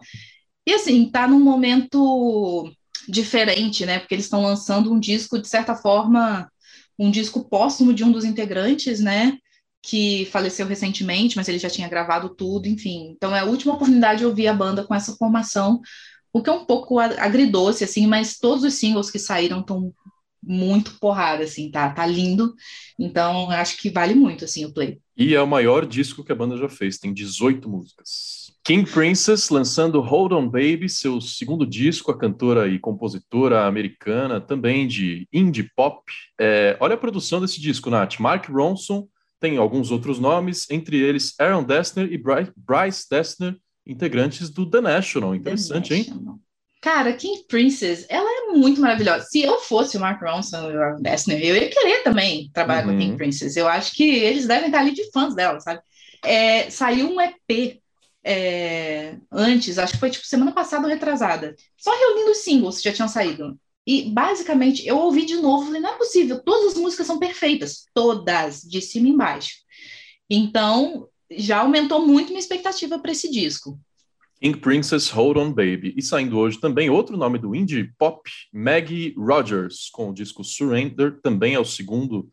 E, 0.65 0.73
assim, 0.73 1.11
tá 1.11 1.27
num 1.27 1.41
momento 1.41 2.73
diferente, 3.09 3.85
né? 3.87 3.99
Porque 3.99 4.15
eles 4.15 4.27
estão 4.27 4.43
lançando 4.43 4.93
um 4.93 4.99
disco, 4.99 5.39
de 5.39 5.49
certa 5.49 5.75
forma, 5.75 6.51
um 6.99 7.11
disco 7.11 7.49
póstumo 7.49 7.93
de 7.93 8.05
um 8.05 8.13
dos 8.13 8.25
integrantes, 8.25 9.01
né? 9.01 9.37
Que 9.83 10.27
faleceu 10.27 10.67
recentemente, 10.67 11.37
mas 11.37 11.49
ele 11.49 11.59
já 11.59 11.69
tinha 11.69 11.89
gravado 11.89 12.35
tudo, 12.35 12.69
enfim. 12.69 13.13
Então 13.17 13.35
é 13.35 13.41
a 13.41 13.45
última 13.45 13.75
oportunidade 13.75 14.21
de 14.21 14.27
ouvir 14.27 14.49
a 14.49 14.55
banda 14.55 14.85
com 14.85 14.95
essa 14.95 15.15
formação, 15.17 15.81
o 16.33 16.43
que 16.43 16.49
é 16.49 16.53
um 16.53 16.65
pouco 16.65 16.99
agridoce, 16.99 17.85
assim, 17.85 18.07
mas 18.07 18.39
todos 18.39 18.65
os 18.65 18.75
singles 18.75 19.11
que 19.11 19.19
saíram 19.19 19.61
estão 19.61 19.93
muito 20.43 20.99
porrada, 20.99 21.45
assim, 21.45 21.71
tá, 21.71 21.91
tá 21.91 22.05
lindo. 22.07 22.55
Então, 22.99 23.51
acho 23.51 23.77
que 23.77 23.91
vale 23.91 24.15
muito, 24.15 24.45
assim, 24.45 24.65
o 24.65 24.73
play. 24.73 24.99
E 25.17 25.35
é 25.35 25.41
o 25.41 25.47
maior 25.47 25.87
disco 25.87 26.25
que 26.25 26.33
a 26.33 26.35
banda 26.35 26.57
já 26.57 26.69
fez, 26.69 26.99
tem 26.99 27.13
18 27.13 27.69
músicas. 27.69 28.42
King 28.65 28.89
Princess 28.89 29.49
lançando 29.51 30.01
Hold 30.01 30.33
On 30.33 30.49
Baby, 30.49 30.89
seu 30.89 31.21
segundo 31.21 31.67
disco, 31.67 32.13
a 32.13 32.19
cantora 32.19 32.69
e 32.69 32.79
compositora 32.79 33.67
americana, 33.67 34.41
também 34.41 34.87
de 34.87 35.27
indie 35.33 35.69
pop. 35.75 36.01
É, 36.41 36.77
olha 36.79 36.95
a 36.95 36.99
produção 36.99 37.41
desse 37.41 37.61
disco, 37.61 37.91
Nath. 37.91 38.21
Mark 38.21 38.49
Ronson 38.49 39.09
tem 39.41 39.57
alguns 39.57 39.91
outros 39.91 40.21
nomes, 40.21 40.71
entre 40.71 40.97
eles 40.97 41.35
Aaron 41.41 41.65
Dessner 41.65 42.13
e 42.13 42.17
Bryce 42.17 43.09
Dessner, 43.11 43.57
integrantes 43.85 44.49
do 44.49 44.71
The 44.71 44.81
National. 44.81 45.35
Interessante, 45.35 45.89
The 45.89 45.97
National. 45.97 46.35
hein? 46.35 46.41
Cara, 46.81 47.13
King 47.15 47.45
Princess, 47.49 48.07
ela 48.09 48.29
é 48.29 48.53
muito 48.57 48.81
maravilhosa. 48.81 49.25
Se 49.25 49.41
eu 49.43 49.59
fosse 49.59 49.97
o 49.97 50.01
Mark 50.01 50.23
Ronson 50.23 50.71
e 50.71 50.77
o 50.77 50.97
Destiny, 51.01 51.45
eu 51.45 51.57
ia 51.57 51.69
querer 51.69 52.03
também 52.05 52.49
trabalhar 52.53 52.87
uhum. 52.87 52.93
com 52.93 52.99
King 52.99 53.17
Princess. 53.17 53.57
Eu 53.57 53.67
acho 53.67 53.93
que 53.93 54.05
eles 54.05 54.47
devem 54.47 54.67
estar 54.67 54.81
ali 54.81 54.93
de 54.93 55.11
fãs 55.11 55.35
dela, 55.35 55.59
sabe? 55.59 55.81
É, 56.25 56.71
saiu 56.71 57.09
um 57.09 57.21
EP 57.21 57.82
é, 58.25 59.17
antes, 59.31 59.79
acho 59.79 59.95
que 59.95 60.01
foi 60.01 60.11
tipo 60.11 60.27
semana 60.27 60.53
passada 60.53 60.85
ou 60.85 60.93
retrasada, 60.93 61.57
só 61.77 61.91
reunindo 61.91 62.31
os 62.31 62.39
singles 62.39 62.79
que 62.79 62.85
já 62.85 62.93
tinham 62.93 63.09
saído. 63.09 63.59
E 63.87 64.11
basicamente 64.11 64.87
eu 64.87 64.97
ouvi 64.97 65.25
de 65.27 65.37
novo, 65.37 65.67
falei, 65.67 65.81
não 65.81 65.91
é 65.91 65.99
possível, 65.99 66.41
todas 66.43 66.73
as 66.73 66.79
músicas 66.79 67.07
são 67.07 67.19
perfeitas, 67.19 67.87
todas, 67.93 68.63
de 68.63 68.81
cima 68.81 69.09
e 69.09 69.11
embaixo. 69.11 69.57
Então 70.31 71.09
já 71.31 71.61
aumentou 71.61 72.07
muito 72.07 72.29
minha 72.29 72.39
expectativa 72.39 72.99
para 72.99 73.13
esse 73.13 73.31
disco. 73.31 73.79
King 74.41 74.59
Princess 74.59 75.09
Hold 75.11 75.37
On 75.37 75.53
Baby. 75.53 75.95
E 75.97 76.03
saindo 76.03 76.37
hoje 76.37 76.59
também 76.59 76.91
outro 76.91 77.17
nome 77.17 77.39
do 77.39 77.55
indie 77.55 77.93
pop, 77.97 78.29
Maggie 78.53 79.15
Rogers, 79.17 79.89
com 79.91 80.11
o 80.11 80.15
disco 80.15 80.43
Surrender, 80.43 81.21
também 81.23 81.55
é 81.55 81.61
o 81.61 81.65
segundo 81.65 82.29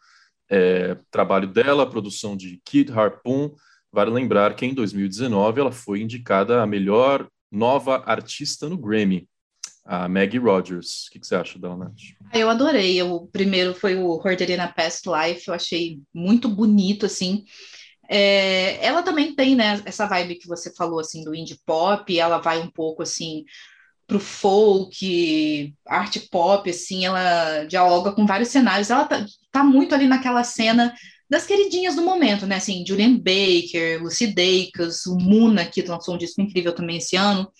é, 0.49 0.97
trabalho 1.11 1.47
dela, 1.47 1.89
produção 1.89 2.35
de 2.35 2.59
Kid 2.65 2.91
Harpoon. 2.91 3.51
Vale 3.91 4.11
lembrar 4.11 4.55
que 4.55 4.65
em 4.65 4.73
2019 4.73 5.61
ela 5.61 5.71
foi 5.71 6.01
indicada 6.01 6.61
a 6.61 6.67
melhor 6.67 7.27
nova 7.51 8.03
artista 8.05 8.69
no 8.69 8.77
Grammy, 8.77 9.27
a 9.83 10.07
Maggie 10.07 10.37
Rogers. 10.37 11.07
O 11.07 11.11
que, 11.11 11.19
que 11.19 11.25
você 11.25 11.35
acha 11.35 11.57
dela, 11.57 11.75
Nath? 11.75 11.93
Ah, 12.31 12.37
eu 12.37 12.49
adorei. 12.49 13.01
O 13.01 13.27
primeiro 13.27 13.73
foi 13.73 13.95
o 13.95 14.21
Her 14.23 14.57
na 14.57 14.67
Past 14.67 15.09
Life, 15.09 15.47
eu 15.47 15.53
achei 15.53 15.99
muito 16.13 16.47
bonito, 16.47 17.07
assim. 17.07 17.43
É, 18.07 18.83
ela 18.85 19.03
também 19.03 19.35
tem, 19.35 19.55
né, 19.55 19.81
essa 19.85 20.07
vibe 20.07 20.35
que 20.35 20.47
você 20.47 20.73
falou, 20.75 20.99
assim, 20.99 21.23
do 21.23 21.33
indie 21.33 21.59
pop, 21.65 22.17
ela 22.17 22.39
vai 22.39 22.59
um 22.59 22.69
pouco, 22.69 23.03
assim, 23.03 23.43
pro 24.07 24.19
folk, 24.19 25.75
arte 25.87 26.19
pop, 26.31 26.67
assim, 26.67 27.05
ela 27.05 27.65
dialoga 27.65 28.11
com 28.11 28.25
vários 28.25 28.49
cenários, 28.49 28.89
ela 28.89 29.05
tá, 29.05 29.23
tá 29.51 29.63
muito 29.63 29.93
ali 29.93 30.07
naquela 30.07 30.43
cena 30.43 30.91
das 31.29 31.45
queridinhas 31.45 31.95
do 31.95 32.01
momento, 32.01 32.47
né, 32.47 32.55
assim, 32.55 32.83
Julian 32.85 33.15
Baker, 33.17 34.01
Lucy 34.01 34.27
Dacus, 34.27 35.05
o 35.05 35.15
Muna, 35.17 35.65
que 35.65 35.81
lançou 35.83 36.15
um 36.15 36.17
disco 36.17 36.41
incrível 36.41 36.73
também 36.73 36.97
esse 36.97 37.15
ano, 37.15 37.51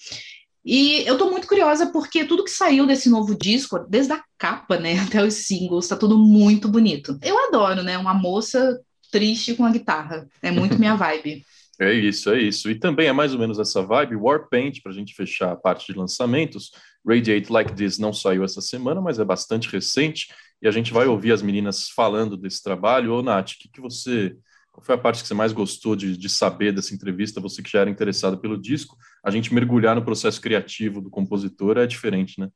e 0.66 1.04
eu 1.08 1.18
tô 1.18 1.30
muito 1.30 1.48
curiosa 1.48 1.88
porque 1.88 2.26
tudo 2.26 2.44
que 2.44 2.52
saiu 2.52 2.86
desse 2.86 3.10
novo 3.10 3.38
disco, 3.38 3.80
desde 3.90 4.14
a 4.14 4.24
capa, 4.38 4.78
né, 4.78 5.00
até 5.08 5.24
os 5.24 5.34
singles, 5.34 5.88
tá 5.88 5.96
tudo 5.96 6.18
muito 6.18 6.68
bonito. 6.68 7.18
Eu 7.24 7.38
adoro, 7.48 7.82
né, 7.84 7.98
uma 7.98 8.14
moça 8.14 8.80
triste 9.12 9.56
com 9.56 9.66
a 9.66 9.72
guitarra. 9.72 10.28
É 10.42 10.52
muito 10.52 10.78
minha 10.78 10.96
vibe. 10.98 11.44
É 11.80 11.94
isso, 11.94 12.30
é 12.30 12.42
isso. 12.42 12.70
E 12.70 12.76
também 12.76 13.08
é 13.08 13.14
mais 13.14 13.34
ou 13.34 13.40
menos 13.40 13.58
essa 13.58 13.82
vibe. 13.82 14.18
Warpaint, 14.18 14.82
para 14.82 14.92
a 14.92 14.96
gente 14.96 15.16
fechar 15.16 15.54
a 15.54 15.56
parte 15.56 15.92
de 15.92 15.98
lançamentos. 15.98 16.72
Radiate 17.08 17.52
Like 17.52 17.74
This 17.74 17.98
não 17.98 18.12
saiu 18.12 18.44
essa 18.44 18.60
semana, 18.60 19.00
mas 19.00 19.18
é 19.18 19.24
bastante 19.24 19.70
recente. 19.70 20.28
E 20.62 20.68
a 20.68 20.72
gente 20.72 20.92
vai 20.92 21.08
ouvir 21.08 21.32
as 21.32 21.42
meninas 21.42 21.89
falando 21.89 22.36
desse 22.36 22.62
trabalho. 22.62 23.13
Ô, 23.13 23.22
Nath, 23.22 23.54
que, 23.60 23.70
que 23.70 23.82
você. 23.82 24.36
Qual 24.72 24.84
foi 24.84 24.96
a 24.96 24.98
parte 24.98 25.22
que 25.22 25.28
você 25.28 25.34
mais 25.34 25.51
gostou 25.51 25.96
de, 25.96 26.16
de 26.16 26.30
saber 26.30 26.74
dessa 26.74 26.94
entrevista? 26.94 27.42
Você 27.42 27.62
que 27.62 27.70
já 27.70 27.82
era 27.82 27.89
interessado 27.89 28.38
pelo 28.38 28.60
disco, 28.60 28.98
a 29.24 29.32
gente 29.32 29.54
mergulhar 29.54 29.96
no 29.96 30.06
processo 30.06 30.39
criativo 30.39 31.01
do 31.01 31.10
compositor 31.10 31.78
é 31.78 31.88
diferente, 31.88 32.39
né? 32.39 32.50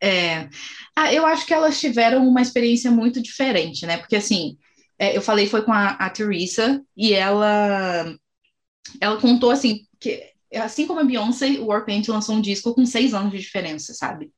É. 0.00 0.48
Ah, 0.96 1.12
eu 1.14 1.24
acho 1.24 1.46
que 1.46 1.54
elas 1.54 1.78
tiveram 1.78 2.26
uma 2.26 2.42
experiência 2.42 2.90
muito 2.90 3.22
diferente, 3.22 3.86
né? 3.86 3.98
Porque 3.98 4.16
assim 4.16 4.58
é, 5.02 5.16
eu 5.16 5.20
falei 5.20 5.48
foi 5.48 5.62
com 5.62 5.72
a, 5.72 5.90
a 5.90 6.08
Teresa, 6.08 6.80
e 6.96 7.12
ela, 7.12 8.14
ela 9.00 9.20
contou 9.20 9.50
assim, 9.50 9.84
que 9.98 10.22
assim 10.54 10.86
como 10.86 11.00
a 11.00 11.04
Beyoncé, 11.04 11.58
o 11.58 11.66
Warpaint 11.66 12.06
lançou 12.06 12.36
um 12.36 12.40
disco 12.40 12.72
com 12.72 12.86
seis 12.86 13.12
anos 13.12 13.32
de 13.32 13.40
diferença, 13.40 13.94
sabe? 13.94 14.30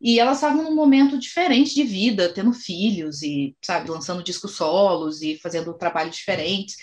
E 0.00 0.18
elas 0.18 0.38
estavam 0.38 0.64
num 0.64 0.74
momento 0.74 1.18
diferente 1.18 1.74
de 1.74 1.84
vida, 1.84 2.32
tendo 2.32 2.52
filhos 2.52 3.22
e, 3.22 3.56
sabe, 3.62 3.90
lançando 3.90 4.22
discos 4.22 4.52
solos 4.52 5.22
e 5.22 5.38
fazendo 5.38 5.74
trabalhos 5.74 6.16
diferentes. 6.16 6.76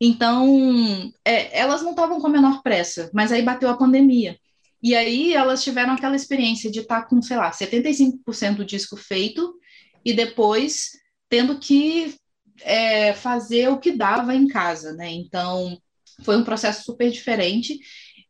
Então, 0.00 1.12
é, 1.24 1.58
elas 1.58 1.82
não 1.82 1.90
estavam 1.90 2.20
com 2.20 2.26
a 2.26 2.30
menor 2.30 2.62
pressa, 2.62 3.10
mas 3.12 3.32
aí 3.32 3.42
bateu 3.42 3.68
a 3.68 3.76
pandemia. 3.76 4.38
E 4.82 4.94
aí 4.94 5.32
elas 5.32 5.64
tiveram 5.64 5.94
aquela 5.94 6.14
experiência 6.14 6.70
de 6.70 6.80
estar 6.80 7.02
com, 7.08 7.20
sei 7.22 7.36
lá, 7.36 7.50
75% 7.50 8.56
do 8.56 8.64
disco 8.64 8.96
feito 8.96 9.58
e 10.04 10.12
depois 10.12 10.90
tendo 11.28 11.58
que 11.58 12.14
é, 12.62 13.12
fazer 13.14 13.68
o 13.68 13.78
que 13.78 13.92
dava 13.92 14.34
em 14.34 14.46
casa, 14.46 14.92
né? 14.92 15.10
Então, 15.10 15.76
foi 16.22 16.36
um 16.36 16.44
processo 16.44 16.84
super 16.84 17.10
diferente. 17.10 17.78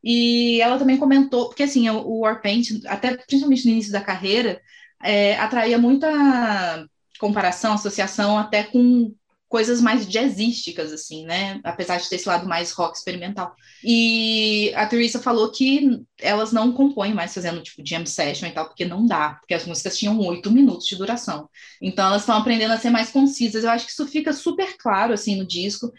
E 0.03 0.61
ela 0.61 0.79
também 0.79 0.97
comentou, 0.97 1.49
porque 1.49 1.65
assim, 1.65 1.89
o 1.91 2.21
Warpaint, 2.21 2.85
até 2.87 3.17
principalmente 3.17 3.67
no 3.67 3.73
início 3.73 3.93
da 3.93 4.01
carreira, 4.01 4.61
é, 5.03 5.37
atraía 5.39 5.79
muita 5.79 6.87
comparação, 7.19 7.75
associação 7.75 8.39
até 8.39 8.63
com 8.63 9.15
coisas 9.49 9.81
mais 9.81 10.07
jazzísticas, 10.07 10.93
assim, 10.93 11.25
né? 11.25 11.61
Apesar 11.63 11.99
de 11.99 12.09
ter 12.09 12.17
esse 12.17 12.29
lado 12.29 12.49
mais 12.49 12.73
rock 12.73 12.97
experimental. 12.97 13.55
E 13.83 14.73
a 14.75 14.87
Teresa 14.87 15.21
falou 15.21 15.51
que 15.51 16.03
elas 16.21 16.53
não 16.53 16.73
compõem 16.73 17.15
mais 17.15 17.33
fazendo, 17.33 17.63
tipo, 17.63 17.83
jam 17.87 18.05
session 18.05 18.49
e 18.49 18.53
tal, 18.53 18.67
porque 18.67 18.85
não 18.85 19.07
dá, 19.07 19.35
porque 19.41 19.55
as 19.55 19.65
músicas 19.65 19.97
tinham 19.97 20.19
oito 20.19 20.51
minutos 20.51 20.87
de 20.87 20.97
duração. 20.97 21.49
Então, 21.81 22.07
elas 22.07 22.23
estão 22.23 22.37
aprendendo 22.37 22.73
a 22.73 22.79
ser 22.79 22.91
mais 22.91 23.11
concisas. 23.11 23.63
Eu 23.63 23.71
acho 23.71 23.87
que 23.87 23.93
isso 23.93 24.07
fica 24.09 24.33
super 24.33 24.77
claro, 24.77 25.13
assim, 25.13 25.37
no 25.37 25.47
disco. 25.47 25.93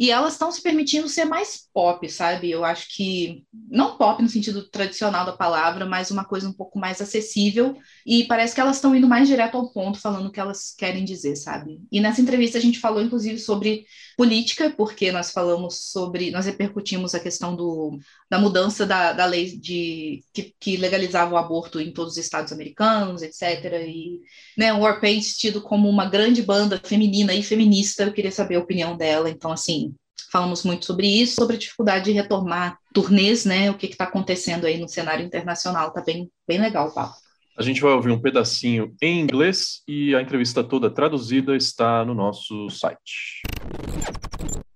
E 0.00 0.10
elas 0.10 0.32
estão 0.32 0.50
se 0.50 0.62
permitindo 0.62 1.06
ser 1.10 1.26
mais 1.26 1.68
pop, 1.74 2.08
sabe? 2.08 2.50
Eu 2.50 2.64
acho 2.64 2.88
que, 2.96 3.44
não 3.70 3.98
pop 3.98 4.22
no 4.22 4.30
sentido 4.30 4.66
tradicional 4.66 5.26
da 5.26 5.32
palavra, 5.36 5.84
mas 5.84 6.10
uma 6.10 6.24
coisa 6.24 6.48
um 6.48 6.54
pouco 6.54 6.78
mais 6.78 7.02
acessível. 7.02 7.76
E 8.06 8.24
parece 8.24 8.54
que 8.54 8.62
elas 8.62 8.76
estão 8.76 8.96
indo 8.96 9.06
mais 9.06 9.28
direto 9.28 9.58
ao 9.58 9.70
ponto, 9.70 10.00
falando 10.00 10.28
o 10.28 10.32
que 10.32 10.40
elas 10.40 10.74
querem 10.74 11.04
dizer, 11.04 11.36
sabe? 11.36 11.82
E 11.92 12.00
nessa 12.00 12.22
entrevista 12.22 12.56
a 12.56 12.60
gente 12.62 12.80
falou, 12.80 13.02
inclusive, 13.02 13.38
sobre 13.38 13.84
política, 14.16 14.70
porque 14.70 15.12
nós 15.12 15.32
falamos 15.32 15.90
sobre, 15.90 16.30
nós 16.30 16.46
repercutimos 16.46 17.14
a 17.14 17.20
questão 17.20 17.54
do, 17.54 17.98
da 18.30 18.38
mudança 18.38 18.86
da, 18.86 19.12
da 19.12 19.26
lei 19.26 19.58
de, 19.58 20.24
que, 20.32 20.54
que 20.58 20.76
legalizava 20.78 21.34
o 21.34 21.36
aborto 21.36 21.78
em 21.78 21.92
todos 21.92 22.14
os 22.14 22.18
estados 22.18 22.54
americanos, 22.54 23.20
etc. 23.20 23.84
E 23.86 24.20
né, 24.56 24.72
o 24.72 24.80
Warpaint 24.80 25.24
tido 25.36 25.60
como 25.60 25.90
uma 25.90 26.06
grande 26.06 26.42
banda 26.42 26.80
feminina 26.82 27.34
e 27.34 27.42
feminista, 27.42 28.04
eu 28.04 28.14
queria 28.14 28.32
saber 28.32 28.56
a 28.56 28.60
opinião 28.60 28.96
dela. 28.96 29.28
Então, 29.28 29.52
assim, 29.52 29.89
falamos 30.30 30.64
muito 30.64 30.86
sobre 30.86 31.06
isso, 31.06 31.36
sobre 31.36 31.56
a 31.56 31.58
dificuldade 31.58 32.04
de 32.06 32.12
retomar 32.12 32.78
turnês, 32.94 33.44
né? 33.44 33.70
O 33.70 33.74
que 33.74 33.86
está 33.86 34.04
acontecendo 34.04 34.66
aí 34.66 34.78
no 34.78 34.88
cenário 34.88 35.24
internacional, 35.24 35.92
tá 35.92 36.02
bem, 36.02 36.30
bem 36.46 36.60
legal 36.60 36.88
o 36.88 36.94
papo. 36.94 37.14
A 37.58 37.62
gente 37.62 37.80
vai 37.80 37.92
ouvir 37.92 38.10
um 38.10 38.20
pedacinho 38.20 38.94
em 39.02 39.20
inglês 39.20 39.82
e 39.86 40.14
a 40.14 40.22
entrevista 40.22 40.64
toda 40.64 40.90
traduzida 40.90 41.56
está 41.56 42.04
no 42.04 42.14
nosso 42.14 42.70
site. 42.70 43.42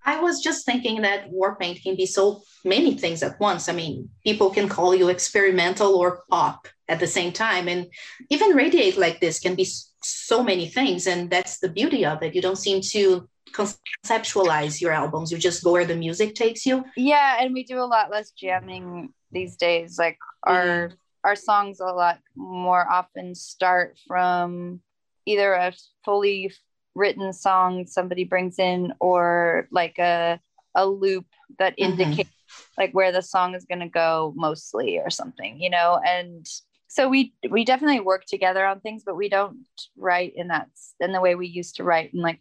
I 0.07 0.21
was 0.21 0.43
just 0.43 0.67
thinking 0.67 1.01
that 1.01 1.31
Warpaint 1.31 1.83
can 1.83 1.97
be 1.97 2.07
so 2.07 2.43
many 2.63 2.95
things 2.95 3.23
at 3.23 3.41
once. 3.41 3.71
I 3.71 3.75
mean, 3.75 4.11
people 4.23 4.51
can 4.51 4.69
call 4.69 4.95
you 4.95 5.09
experimental 5.09 5.95
or 5.95 6.25
pop 6.29 6.69
at 6.89 6.99
the 6.99 7.07
same 7.07 7.33
time. 7.33 7.69
And 7.69 7.87
even 8.29 8.55
Radiate 8.55 8.99
like 8.99 9.19
this 9.19 9.39
can 9.39 9.55
be 9.55 9.67
so 10.03 10.43
many 10.43 10.69
things. 10.69 11.07
And 11.07 11.31
that's 11.31 11.59
the 11.61 11.71
beauty 11.71 12.05
of 12.05 12.23
it. 12.23 12.35
You 12.35 12.43
don't 12.43 12.59
seem 12.59 12.83
to 12.93 13.27
conceptualize 13.53 14.81
your 14.81 14.93
albums, 14.93 15.31
you 15.31 15.39
just 15.39 15.63
go 15.63 15.73
where 15.73 15.85
the 15.85 15.97
music 15.97 16.35
takes 16.35 16.67
you. 16.67 16.85
Yeah. 16.97 17.37
And 17.41 17.55
we 17.55 17.65
do 17.65 17.79
a 17.79 17.85
lot 17.85 18.11
less 18.11 18.31
jamming 18.31 19.13
these 19.33 19.57
days. 19.57 19.99
Like 19.99 20.19
our. 20.45 20.65
Mm-hmm. 20.65 20.95
Our 21.27 21.37
songs 21.37 21.81
a 21.81 21.87
lot 21.87 22.19
more 22.37 22.87
often 22.87 23.35
start 23.35 23.99
from 24.07 24.83
either 25.25 25.55
a 25.55 25.73
fully 26.05 26.53
written 26.95 27.33
song 27.33 27.87
somebody 27.87 28.25
brings 28.25 28.59
in 28.59 28.93
or 29.01 29.69
like 29.71 29.99
a 29.99 30.41
a 30.75 30.87
loop 30.87 31.27
that 31.59 31.77
mm-hmm. 31.77 31.93
indicates 31.93 32.31
mm-hmm. 32.31 32.83
like 32.83 32.93
where 32.93 33.13
the 33.13 33.23
song 33.23 33.55
is 33.55 33.65
going 33.65 33.81
to 33.81 33.89
go 33.89 34.33
mostly 34.37 34.99
or 34.99 35.11
something 35.11 35.61
you 35.61 35.71
know 35.71 36.01
and 36.07 36.47
so 36.89 37.09
we 37.09 37.35
we 37.51 37.65
definitely 37.65 38.01
work 38.01 38.25
together 38.27 38.65
on 38.65 38.81
things 38.81 39.03
but 39.05 39.17
we 39.17 39.29
don't 39.29 39.59
write 39.97 40.33
in 40.37 40.49
that 40.49 40.69
in 41.01 41.13
the 41.13 41.21
way 41.21 41.35
we 41.35 41.47
used 41.47 41.77
to 41.77 41.85
write 41.85 42.13
in 42.15 42.21
like 42.21 42.41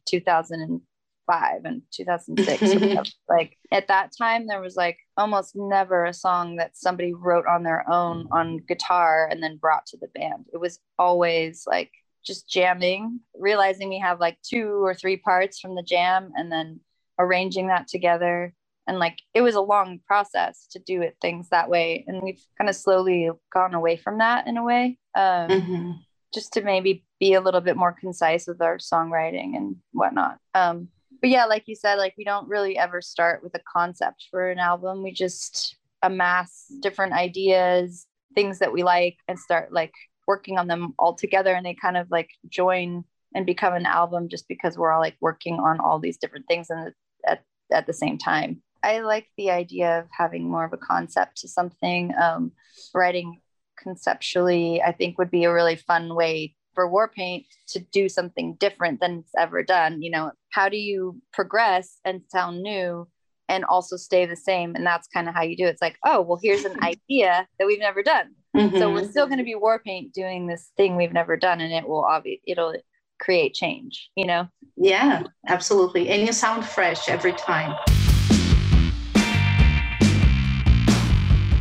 2005 1.27 1.65
and 1.65 1.82
2006 1.92 3.12
like 3.30 3.58
at 3.72 3.88
that 3.88 4.12
time 4.18 4.48
there 4.48 4.62
was 4.62 4.75
like 4.75 4.98
almost 5.18 5.56
never 5.56 6.06
a 6.06 6.13
song 6.13 6.58
that 6.58 6.75
somebody 6.75 7.13
wrote 7.13 7.46
on 7.48 7.63
their 7.63 7.89
own 7.89 8.27
on 8.32 8.58
guitar 8.68 9.27
and 9.32 9.42
then 9.42 9.58
brought 9.58 9.86
to 9.86 9.98
the 9.98 10.08
band 10.15 10.46
it 10.53 10.58
was 10.58 10.80
always 10.98 11.63
like 11.68 11.92
just 12.24 12.50
jamming, 12.50 13.20
realizing 13.36 13.89
we 13.89 14.00
have 14.00 14.20
like 14.20 14.38
two 14.42 14.84
or 14.84 14.94
three 14.94 15.18
parts 15.18 15.60
from 15.60 15.75
the 15.75 15.84
jam 15.84 16.32
and 16.36 16.51
then 16.51 16.80
arranging 17.20 17.68
that 17.68 17.88
together. 17.88 18.53
And 18.88 19.00
like 19.00 19.20
it 19.34 19.42
was 19.42 19.56
a 19.56 19.62
long 19.62 20.00
process 20.08 20.68
to 20.72 20.80
do 20.80 21.01
it 21.01 21.18
things 21.22 21.50
that 21.50 21.70
way. 21.70 22.03
And 22.08 22.22
we've 22.22 22.42
kind 22.58 22.70
of 22.70 22.75
slowly 22.75 23.30
gone 23.53 23.74
away 23.74 23.98
from 23.98 24.18
that 24.18 24.48
in 24.48 24.58
a 24.58 24.63
way. 24.63 24.98
Um, 25.15 25.50
mm-hmm. 25.50 25.92
Just 26.34 26.53
to 26.53 26.62
maybe 26.62 27.06
be 27.20 27.36
a 27.36 27.42
little 27.42 27.62
bit 27.62 27.77
more 27.77 27.94
concise 27.94 28.48
with 28.48 28.62
our 28.62 28.77
songwriting 28.77 29.56
and 29.56 29.75
whatnot. 29.92 30.39
Um, 30.56 30.88
but 31.24 31.30
yeah, 31.30 31.46
like 31.46 31.63
you 31.68 31.75
said, 31.75 31.96
like 31.96 32.15
we 32.18 32.25
don't 32.25 32.50
really 32.50 32.77
ever 32.77 33.01
start 33.01 33.42
with 33.42 33.56
a 33.56 33.62
concept 33.72 34.27
for 34.30 34.51
an 34.51 34.60
album. 34.60 35.01
We 35.01 35.13
just 35.13 35.77
amass 36.01 36.65
different 36.82 37.13
ideas, 37.13 38.06
things 38.36 38.60
that 38.60 38.74
we 38.74 38.84
like, 38.84 39.15
and 39.30 39.39
start 39.39 39.72
like 39.72 39.94
working 40.27 40.58
on 40.58 40.68
them 40.68 40.94
all 41.00 41.15
together 41.15 41.53
and 41.53 41.65
they 41.65 41.75
kind 41.75 41.96
of 41.96 42.12
like 42.12 42.30
join 42.50 43.06
and 43.34 43.46
become 43.46 43.74
an 43.74 43.86
album 43.86 44.27
just 44.27 44.50
because 44.50 44.77
we're 44.77 44.92
all 44.92 45.00
like 45.00 45.15
working 45.22 45.60
on 45.60 45.80
all 45.80 45.98
these 45.98 46.18
different 46.18 46.46
things 46.48 46.70
and 46.70 46.94
at, 47.25 47.44
at 47.72 47.88
the 47.88 47.94
same 47.94 48.18
time 48.18 48.62
i 48.84 49.00
like 49.00 49.27
the 49.38 49.51
idea 49.51 50.00
of 50.00 50.08
having 50.12 50.50
more 50.50 50.65
of 50.65 50.74
a 50.74 50.77
concept 50.77 51.38
to 51.38 51.48
something 51.48 52.13
um, 52.22 52.51
writing 52.94 53.42
conceptually 53.77 54.82
i 54.82 54.92
think 54.92 55.18
would 55.18 55.32
be 55.32 55.44
a 55.44 55.53
really 55.53 55.75
fun 55.75 56.13
way 56.15 56.56
for 56.74 56.89
warpaint 56.89 57.46
to 57.68 57.80
do 57.80 58.08
something 58.10 58.56
different 58.56 59.00
than 59.00 59.20
it's 59.20 59.32
ever 59.38 59.63
done 59.63 60.01
you 60.01 60.12
know 60.12 60.32
how 60.51 60.70
do 60.70 60.77
you 60.77 61.20
progress 61.32 62.00
and 62.06 62.22
sound 62.30 62.62
new 62.62 63.08
and 63.50 63.65
also 63.65 63.98
stay 63.98 64.25
the 64.25 64.36
same 64.36 64.75
and 64.75 64.86
that's 64.86 65.08
kind 65.08 65.27
of 65.27 65.36
how 65.36 65.44
you 65.44 65.56
do 65.56 65.65
it 65.65 65.70
it's 65.70 65.82
like 65.82 65.98
oh 66.06 66.22
well 66.22 66.39
here's 66.42 66.65
an 66.65 66.84
idea 66.84 67.48
that 67.60 67.65
we've 67.65 67.80
never 67.80 68.03
done 68.03 68.34
Mm-hmm. 68.56 68.77
So 68.77 68.92
we're 68.92 69.10
still 69.10 69.25
going 69.25 69.39
to 69.39 69.44
be 69.44 69.56
Warpaint 69.56 70.13
doing 70.13 70.46
this 70.46 70.72
thing 70.77 70.96
we've 70.96 71.13
never 71.13 71.36
done, 71.36 71.60
and 71.60 71.74
it 71.74 71.88
will 71.88 72.06
obviously 72.06 72.42
it'll 72.46 72.75
create 73.20 73.53
change. 73.53 74.10
You 74.15 74.27
know? 74.27 74.48
Yeah, 74.75 75.24
absolutely. 75.48 76.09
And 76.09 76.25
you 76.25 76.33
sound 76.33 76.66
fresh 76.66 77.09
every 77.09 77.33
time. 77.33 77.75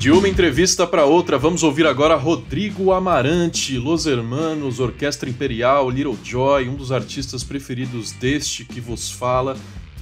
De 0.02 0.10
uma 0.10 0.28
entrevista 0.28 0.84
para 0.84 1.04
outra, 1.04 1.38
vamos 1.38 1.62
ouvir 1.62 1.86
agora 1.86 2.16
Rodrigo 2.16 2.90
Amarante, 2.90 3.78
Los 3.78 4.04
Hermanos, 4.04 4.80
Orquestra 4.80 5.30
Imperial, 5.30 5.88
Little 5.88 6.18
Joy, 6.24 6.68
um 6.68 6.74
dos 6.74 6.90
artistas 6.90 7.44
preferidos 7.44 8.10
deste 8.10 8.64
que 8.64 8.80
vos 8.80 9.12
fala 9.12 9.56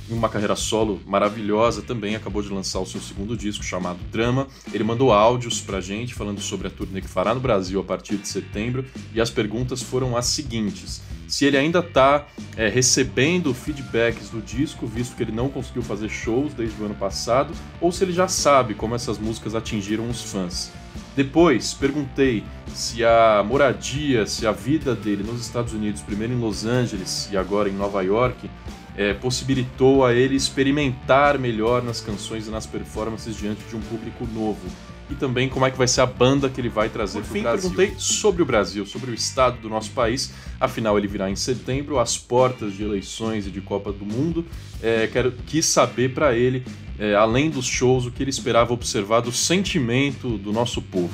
uma 0.09 0.31
carreira 0.31 0.57
solo 0.57 1.03
maravilhosa 1.07 1.83
também, 1.83 2.17
acabou 2.17 2.41
de 2.41 2.49
lançar 2.49 2.81
o 2.81 2.87
seu 2.87 2.99
segundo 2.99 3.37
disco 3.37 3.63
chamado 3.63 3.99
Drama. 4.11 4.47
Ele 4.73 4.83
mandou 4.83 5.13
áudios 5.13 5.61
pra 5.61 5.83
gente 5.83 6.15
falando 6.15 6.41
sobre 6.41 6.69
a 6.69 6.71
turnê 6.71 7.03
que 7.03 7.07
fará 7.07 7.35
no 7.35 7.41
Brasil 7.41 7.79
a 7.79 7.85
partir 7.85 8.17
de 8.17 8.27
setembro 8.27 8.87
e 9.15 9.21
as 9.21 9.29
perguntas 9.29 9.83
foram 9.83 10.17
as 10.17 10.25
seguintes. 10.25 11.03
Se 11.31 11.45
ele 11.45 11.57
ainda 11.57 11.79
está 11.79 12.27
é, 12.57 12.69
recebendo 12.69 13.55
feedbacks 13.55 14.31
do 14.31 14.43
disco, 14.43 14.85
visto 14.85 15.15
que 15.15 15.23
ele 15.23 15.31
não 15.31 15.49
conseguiu 15.49 15.81
fazer 15.81 16.09
shows 16.09 16.53
desde 16.53 16.83
o 16.83 16.87
ano 16.87 16.95
passado, 16.97 17.55
ou 17.81 17.93
se 17.93 18.03
ele 18.03 18.13
já 18.13 18.27
sabe 18.27 18.75
como 18.75 18.97
essas 18.97 19.17
músicas 19.17 19.55
atingiram 19.55 20.11
os 20.11 20.25
fãs. 20.25 20.73
Depois, 21.15 21.73
perguntei 21.73 22.43
se 22.75 23.05
a 23.05 23.45
moradia, 23.47 24.27
se 24.27 24.45
a 24.45 24.51
vida 24.51 24.93
dele 24.97 25.23
nos 25.23 25.41
Estados 25.41 25.73
Unidos, 25.73 26.01
primeiro 26.01 26.33
em 26.33 26.41
Los 26.41 26.67
Angeles 26.67 27.29
e 27.31 27.37
agora 27.37 27.69
em 27.69 27.75
Nova 27.75 28.03
York, 28.03 28.51
é, 28.97 29.15
possibilitou 29.15 30.05
a 30.05 30.13
ele 30.13 30.35
experimentar 30.35 31.39
melhor 31.39 31.81
nas 31.81 32.01
canções 32.01 32.49
e 32.49 32.51
nas 32.51 32.67
performances 32.67 33.37
diante 33.37 33.63
de 33.69 33.77
um 33.77 33.81
público 33.81 34.27
novo. 34.35 34.67
E 35.11 35.15
também 35.15 35.49
como 35.49 35.67
é 35.67 35.71
que 35.71 35.77
vai 35.77 35.89
ser 35.89 36.03
a 36.03 36.07
banda 36.07 36.49
que 36.49 36.61
ele 36.61 36.69
vai 36.69 36.89
trazer 36.89 37.23
para 37.23 37.39
o 37.39 37.43
Brasil. 37.43 37.71
perguntei 37.71 37.95
sobre 37.99 38.43
o 38.43 38.47
Brasil, 38.47 38.87
sobre 38.87 39.11
o 39.11 39.15
estado 39.15 39.61
do 39.61 39.69
nosso 39.69 39.91
país. 39.91 40.33
Afinal, 40.61 40.97
ele 40.97 41.09
virá 41.09 41.29
em 41.29 41.37
setembro, 41.37 41.99
às 41.99 42.17
portas 42.17 42.75
de 42.75 42.83
eleições 42.83 43.47
e 43.47 43.51
de 43.51 43.61
Copa 43.61 43.93
do 43.93 44.05
Mundo. 44.05 44.47
É, 44.83 45.09
quero, 45.09 45.33
quis 45.47 45.67
saber 45.67 46.15
para 46.15 46.35
ele, 46.37 46.65
é, 46.99 47.15
além 47.15 47.51
dos 47.51 47.67
shows, 47.67 48.07
o 48.07 48.11
que 48.11 48.23
ele 48.23 48.31
esperava 48.31 48.73
observar 48.73 49.21
do 49.21 49.33
sentimento 49.33 50.39
do 50.39 50.53
nosso 50.53 50.81
povo. 50.81 51.13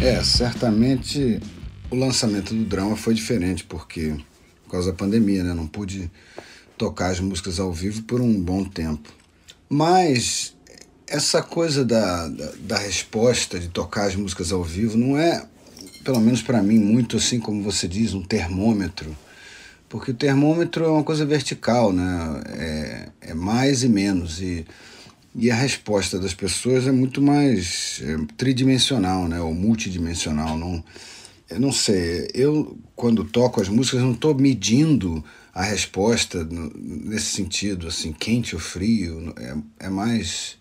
É, 0.00 0.22
certamente 0.22 1.40
o 1.90 1.96
lançamento 1.96 2.54
do 2.54 2.64
drama 2.64 2.96
foi 2.96 3.14
diferente, 3.14 3.64
porque 3.64 4.16
por 4.68 4.72
causa 4.72 4.92
da 4.92 4.96
pandemia, 4.96 5.42
né? 5.42 5.54
Não 5.54 5.66
pude 5.66 6.10
tocar 6.76 7.10
as 7.10 7.18
músicas 7.18 7.58
ao 7.58 7.72
vivo 7.72 8.02
por 8.02 8.20
um 8.20 8.40
bom 8.40 8.64
tempo. 8.64 9.10
Mas 9.68 10.54
essa 11.10 11.42
coisa 11.42 11.84
da, 11.84 12.28
da, 12.28 12.52
da 12.60 12.78
resposta 12.78 13.58
de 13.58 13.68
tocar 13.68 14.06
as 14.06 14.14
músicas 14.14 14.52
ao 14.52 14.62
vivo 14.62 14.96
não 14.96 15.16
é, 15.16 15.44
pelo 16.04 16.20
menos 16.20 16.42
para 16.42 16.62
mim, 16.62 16.78
muito 16.78 17.16
assim 17.16 17.40
como 17.40 17.62
você 17.62 17.88
diz, 17.88 18.14
um 18.14 18.22
termômetro. 18.22 19.16
Porque 19.88 20.10
o 20.10 20.14
termômetro 20.14 20.84
é 20.84 20.88
uma 20.88 21.02
coisa 21.02 21.24
vertical, 21.24 21.92
né? 21.92 22.42
É, 22.46 23.08
é 23.30 23.34
mais 23.34 23.82
e 23.82 23.88
menos. 23.88 24.40
E, 24.40 24.66
e 25.34 25.50
a 25.50 25.54
resposta 25.54 26.18
das 26.18 26.34
pessoas 26.34 26.86
é 26.86 26.92
muito 26.92 27.22
mais 27.22 28.02
é, 28.04 28.18
tridimensional, 28.36 29.26
né? 29.26 29.40
Ou 29.40 29.54
multidimensional. 29.54 30.58
Não, 30.58 30.84
eu 31.48 31.58
não 31.58 31.72
sei, 31.72 32.28
eu 32.34 32.76
quando 32.94 33.24
toco 33.24 33.62
as 33.62 33.68
músicas 33.68 34.02
não 34.02 34.12
estou 34.12 34.34
medindo 34.34 35.24
a 35.54 35.62
resposta 35.62 36.46
nesse 36.76 37.26
sentido, 37.26 37.88
assim, 37.88 38.12
quente 38.12 38.54
ou 38.54 38.60
frio, 38.60 39.32
é, 39.38 39.86
é 39.86 39.88
mais 39.88 40.57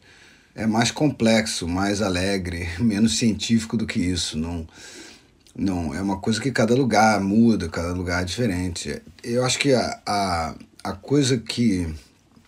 é 0.58 0.66
mais 0.66 0.90
complexo, 0.90 1.68
mais 1.68 2.02
alegre, 2.02 2.68
menos 2.82 3.18
científico 3.18 3.78
do 3.78 3.86
que 3.86 4.00
isso, 4.00 4.38
não 4.38 4.68
não 5.56 5.92
é 5.92 6.00
uma 6.00 6.20
coisa 6.20 6.40
que 6.40 6.52
cada 6.52 6.76
lugar 6.76 7.20
muda, 7.20 7.68
cada 7.68 7.92
lugar 7.92 8.22
é 8.22 8.26
diferente. 8.26 9.02
Eu 9.24 9.44
acho 9.44 9.58
que 9.58 9.74
a, 9.74 10.00
a, 10.06 10.56
a 10.84 10.94
coisa 10.94 11.36
que 11.40 11.92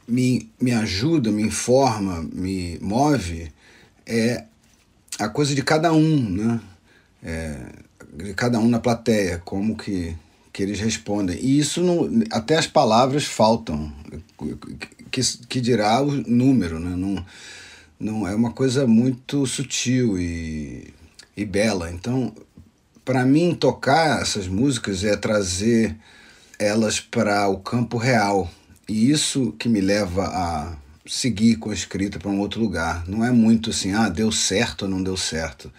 me, 0.08 0.48
me 0.62 0.72
ajuda, 0.72 1.32
me 1.32 1.42
informa, 1.42 2.22
me 2.32 2.78
move 2.80 3.52
é 4.06 4.44
a 5.18 5.28
coisa 5.28 5.56
de 5.56 5.64
cada 5.64 5.92
um, 5.92 6.30
né? 6.30 6.62
É, 7.24 7.58
de 8.14 8.34
cada 8.36 8.60
um 8.60 8.70
na 8.70 8.80
plateia, 8.80 9.42
como 9.44 9.76
que, 9.76 10.16
que 10.54 10.62
eles 10.62 10.80
respondem. 10.80 11.36
E 11.42 11.58
isso, 11.58 11.82
não, 11.82 12.08
até 12.30 12.58
as 12.58 12.68
palavras 12.68 13.26
faltam, 13.26 13.92
que, 15.12 15.22
que 15.48 15.60
dirá 15.60 16.00
o 16.00 16.12
número, 16.12 16.80
né? 16.80 16.96
Não, 16.96 17.26
não 18.00 18.28
é 18.28 18.34
uma 18.34 18.52
coisa 18.52 18.88
muito 18.88 19.46
sutil 19.46 20.18
e, 20.18 20.94
e 21.36 21.46
bela. 21.46 21.92
Então, 21.92 22.34
para 23.04 23.26
mim, 23.26 23.54
tocar 23.54 24.22
essas 24.22 24.48
músicas 24.48 25.04
é 25.04 25.16
trazer 25.18 25.96
elas 26.58 27.00
para 27.00 27.48
o 27.50 27.58
campo 27.58 27.98
real. 27.98 28.50
E 28.88 29.12
isso 29.12 29.52
que 29.60 29.68
me 29.68 29.82
leva 29.82 30.26
a 30.26 30.78
seguir 31.06 31.58
com 31.58 31.72
a 31.72 31.74
escrita 31.74 32.20
para 32.20 32.30
um 32.30 32.40
outro 32.40 32.62
lugar. 32.62 33.08
Não 33.08 33.26
é 33.26 33.32
muito 33.32 33.72
assim, 33.72 33.94
ah, 33.94 34.10
deu 34.10 34.32
certo 34.32 34.84
ou 34.84 34.90
não 34.90 35.04
deu 35.04 35.18
certo 35.18 35.72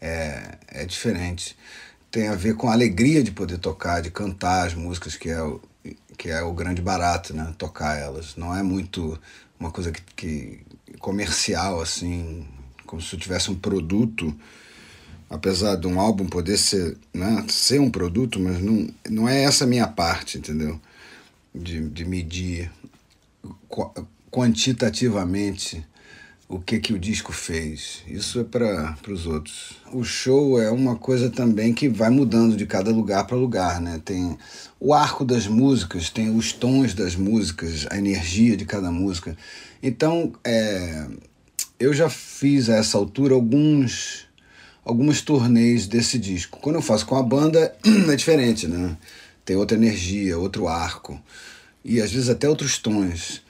é, 0.00 0.58
é 0.68 0.84
diferente. 0.84 1.56
Tem 2.10 2.28
a 2.28 2.34
ver 2.34 2.54
com 2.54 2.68
a 2.68 2.72
alegria 2.72 3.22
de 3.22 3.32
poder 3.32 3.58
tocar, 3.58 4.00
de 4.00 4.10
cantar 4.10 4.66
as 4.66 4.74
músicas, 4.74 5.16
que 5.16 5.28
é 5.28 5.38
que 6.16 6.28
é 6.28 6.42
o 6.42 6.52
grande 6.52 6.82
barato, 6.82 7.34
né? 7.34 7.54
Tocar 7.58 7.96
elas. 7.98 8.36
Não 8.36 8.54
é 8.54 8.62
muito 8.62 9.18
uma 9.58 9.70
coisa 9.70 9.92
que, 9.92 10.02
que 10.14 10.60
comercial, 10.98 11.80
assim, 11.80 12.46
como 12.84 13.00
se 13.02 13.14
eu 13.14 13.20
tivesse 13.20 13.50
um 13.50 13.54
produto, 13.54 14.34
apesar 15.28 15.76
de 15.76 15.86
um 15.86 16.00
álbum 16.00 16.26
poder 16.26 16.56
ser, 16.56 16.96
né, 17.12 17.44
ser 17.48 17.80
um 17.80 17.90
produto, 17.90 18.38
mas 18.40 18.60
não, 18.60 18.88
não 19.08 19.28
é 19.28 19.42
essa 19.42 19.64
a 19.64 19.66
minha 19.66 19.86
parte, 19.86 20.38
entendeu? 20.38 20.80
De, 21.54 21.88
de 21.88 22.04
medir 22.04 22.70
quantitativamente 24.30 25.84
o 26.48 26.60
que 26.60 26.78
que 26.78 26.92
o 26.92 26.98
disco 26.98 27.32
fez. 27.32 28.02
Isso 28.06 28.40
é 28.40 28.44
para 28.44 28.96
os 29.08 29.26
outros. 29.26 29.76
O 29.92 30.04
show 30.04 30.60
é 30.60 30.70
uma 30.70 30.96
coisa 30.96 31.28
também 31.28 31.74
que 31.74 31.88
vai 31.88 32.08
mudando 32.08 32.56
de 32.56 32.66
cada 32.66 32.90
lugar 32.90 33.26
para 33.26 33.36
lugar, 33.36 33.80
né? 33.80 34.00
Tem 34.04 34.38
o 34.78 34.94
arco 34.94 35.24
das 35.24 35.46
músicas, 35.46 36.08
tem 36.08 36.34
os 36.34 36.52
tons 36.52 36.94
das 36.94 37.16
músicas, 37.16 37.86
a 37.90 37.98
energia 37.98 38.56
de 38.56 38.64
cada 38.64 38.90
música. 38.90 39.36
Então, 39.82 40.32
é, 40.44 41.06
eu 41.80 41.92
já 41.92 42.08
fiz 42.08 42.70
a 42.70 42.76
essa 42.76 42.96
altura 42.96 43.34
alguns 43.34 44.24
algumas 44.84 45.20
turnês 45.20 45.88
desse 45.88 46.16
disco. 46.16 46.60
Quando 46.60 46.76
eu 46.76 46.82
faço 46.82 47.06
com 47.06 47.16
a 47.16 47.22
banda 47.22 47.74
é 48.08 48.14
diferente, 48.14 48.68
né? 48.68 48.96
Tem 49.44 49.56
outra 49.56 49.76
energia, 49.76 50.38
outro 50.38 50.68
arco 50.68 51.20
e 51.84 52.00
às 52.00 52.12
vezes 52.12 52.28
até 52.28 52.48
outros 52.48 52.78
tons 52.78 53.42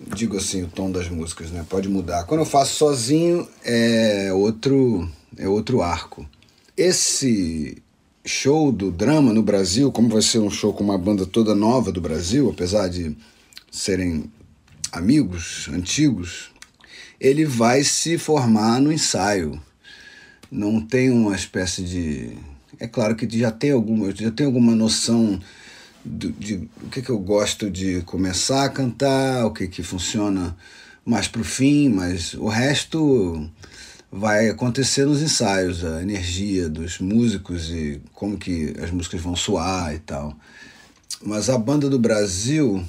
digo 0.00 0.36
assim, 0.36 0.62
o 0.62 0.68
tom 0.68 0.90
das 0.90 1.08
músicas, 1.08 1.50
né? 1.50 1.64
Pode 1.68 1.88
mudar. 1.88 2.24
Quando 2.24 2.40
eu 2.40 2.46
faço 2.46 2.74
sozinho 2.76 3.48
é 3.64 4.32
outro 4.32 5.08
é 5.36 5.48
outro 5.48 5.82
arco. 5.82 6.28
Esse 6.76 7.82
show 8.24 8.72
do 8.72 8.90
drama 8.90 9.32
no 9.32 9.42
Brasil, 9.42 9.92
como 9.92 10.08
vai 10.08 10.22
ser 10.22 10.38
um 10.38 10.50
show 10.50 10.72
com 10.72 10.82
uma 10.82 10.98
banda 10.98 11.26
toda 11.26 11.54
nova 11.54 11.92
do 11.92 12.00
Brasil, 12.00 12.50
apesar 12.50 12.88
de 12.88 13.16
serem 13.70 14.30
amigos 14.90 15.68
antigos, 15.72 16.50
ele 17.20 17.44
vai 17.44 17.82
se 17.84 18.16
formar 18.16 18.80
no 18.80 18.92
ensaio. 18.92 19.60
Não 20.50 20.80
tem 20.80 21.10
uma 21.10 21.34
espécie 21.34 21.82
de 21.82 22.36
é 22.78 22.86
claro 22.86 23.14
que 23.14 23.38
já 23.38 23.50
tem 23.50 23.70
alguma, 23.70 24.14
já 24.14 24.30
tem 24.30 24.46
alguma 24.46 24.74
noção 24.74 25.40
de, 26.04 26.32
de 26.32 26.68
o 26.82 26.88
que, 26.90 27.02
que 27.02 27.10
eu 27.10 27.18
gosto 27.18 27.70
de 27.70 28.02
começar 28.02 28.64
a 28.64 28.68
cantar, 28.68 29.46
o 29.46 29.52
que, 29.52 29.66
que 29.66 29.82
funciona 29.82 30.56
mais 31.04 31.28
para 31.28 31.40
o 31.40 31.44
fim, 31.44 31.88
mas 31.88 32.34
o 32.34 32.48
resto 32.48 33.48
vai 34.10 34.48
acontecer 34.48 35.04
nos 35.06 35.20
ensaios, 35.20 35.84
a 35.84 36.00
energia 36.00 36.68
dos 36.68 36.98
músicos 36.98 37.70
e 37.70 38.00
como 38.12 38.38
que 38.38 38.74
as 38.80 38.90
músicas 38.90 39.20
vão 39.20 39.34
soar 39.34 39.94
e 39.94 39.98
tal. 39.98 40.36
Mas 41.22 41.50
a 41.50 41.58
banda 41.58 41.88
do 41.88 41.98
Brasil 41.98 42.84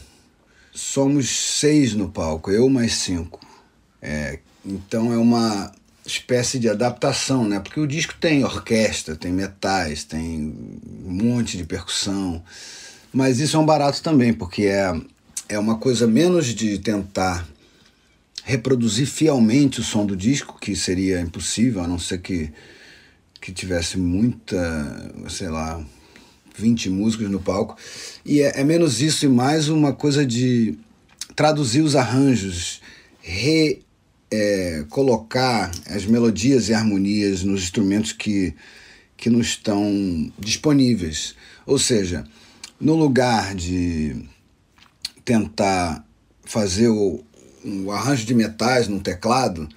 somos 0.74 1.30
seis 1.30 1.94
no 1.94 2.10
palco, 2.10 2.52
eu 2.52 2.70
mais 2.70 2.96
cinco. 2.96 3.40
É, 4.02 4.40
então 4.64 5.12
é 5.12 5.18
uma 5.18 5.72
espécie 6.06 6.60
de 6.60 6.70
adaptação, 6.70 7.48
né? 7.48 7.60
Porque 7.60 7.80
o 7.80 7.88
disco 7.88 8.14
tem 8.20 8.44
orquestra, 8.44 9.16
tem 9.16 9.32
metais, 9.32 10.04
tem 10.04 10.54
um 11.04 11.12
monte 11.12 11.58
de 11.58 11.64
percussão. 11.64 12.44
Mas 13.16 13.40
isso 13.40 13.56
é 13.56 13.60
um 13.62 13.66
barato 13.66 14.04
também, 14.04 14.34
porque 14.34 14.64
é, 14.64 14.94
é 15.48 15.58
uma 15.58 15.78
coisa 15.78 16.06
menos 16.06 16.48
de 16.48 16.78
tentar 16.78 17.48
reproduzir 18.44 19.08
fielmente 19.08 19.80
o 19.80 19.84
som 19.86 20.06
do 20.06 20.18
disco, 20.18 20.60
que 20.60 20.76
seria 20.76 21.22
impossível, 21.22 21.82
a 21.82 21.88
não 21.88 21.98
ser 21.98 22.18
que, 22.18 22.52
que 23.40 23.54
tivesse 23.54 23.98
muita, 23.98 25.14
sei 25.30 25.48
lá, 25.48 25.82
20 26.58 26.90
músicos 26.90 27.30
no 27.30 27.40
palco. 27.40 27.78
E 28.26 28.42
é, 28.42 28.60
é 28.60 28.66
menos 28.66 29.00
isso 29.00 29.24
e 29.24 29.30
mais 29.30 29.70
uma 29.70 29.94
coisa 29.94 30.26
de 30.26 30.78
traduzir 31.38 31.84
os 31.84 31.96
arranjos, 31.96 32.82
re, 33.22 33.82
é, 34.30 34.84
colocar 34.90 35.72
as 35.88 36.06
melodias 36.06 36.68
e 36.68 36.74
harmonias 36.74 37.44
nos 37.44 37.64
instrumentos 37.64 38.12
que, 38.12 38.54
que 39.16 39.30
não 39.30 39.40
estão 39.40 40.30
disponíveis. 40.38 41.34
Ou 41.66 41.80
seja, 41.80 42.26
no 42.80 42.96
lugar 42.96 43.56
de 43.56 44.16
tentar 45.24 46.06
fazer 46.44 46.90
o, 46.90 47.24
o 47.64 47.92
arranjo 47.92 48.26
de 48.26 48.34
metais 48.34 48.88
num 48.88 49.00
teclado, 49.00 49.68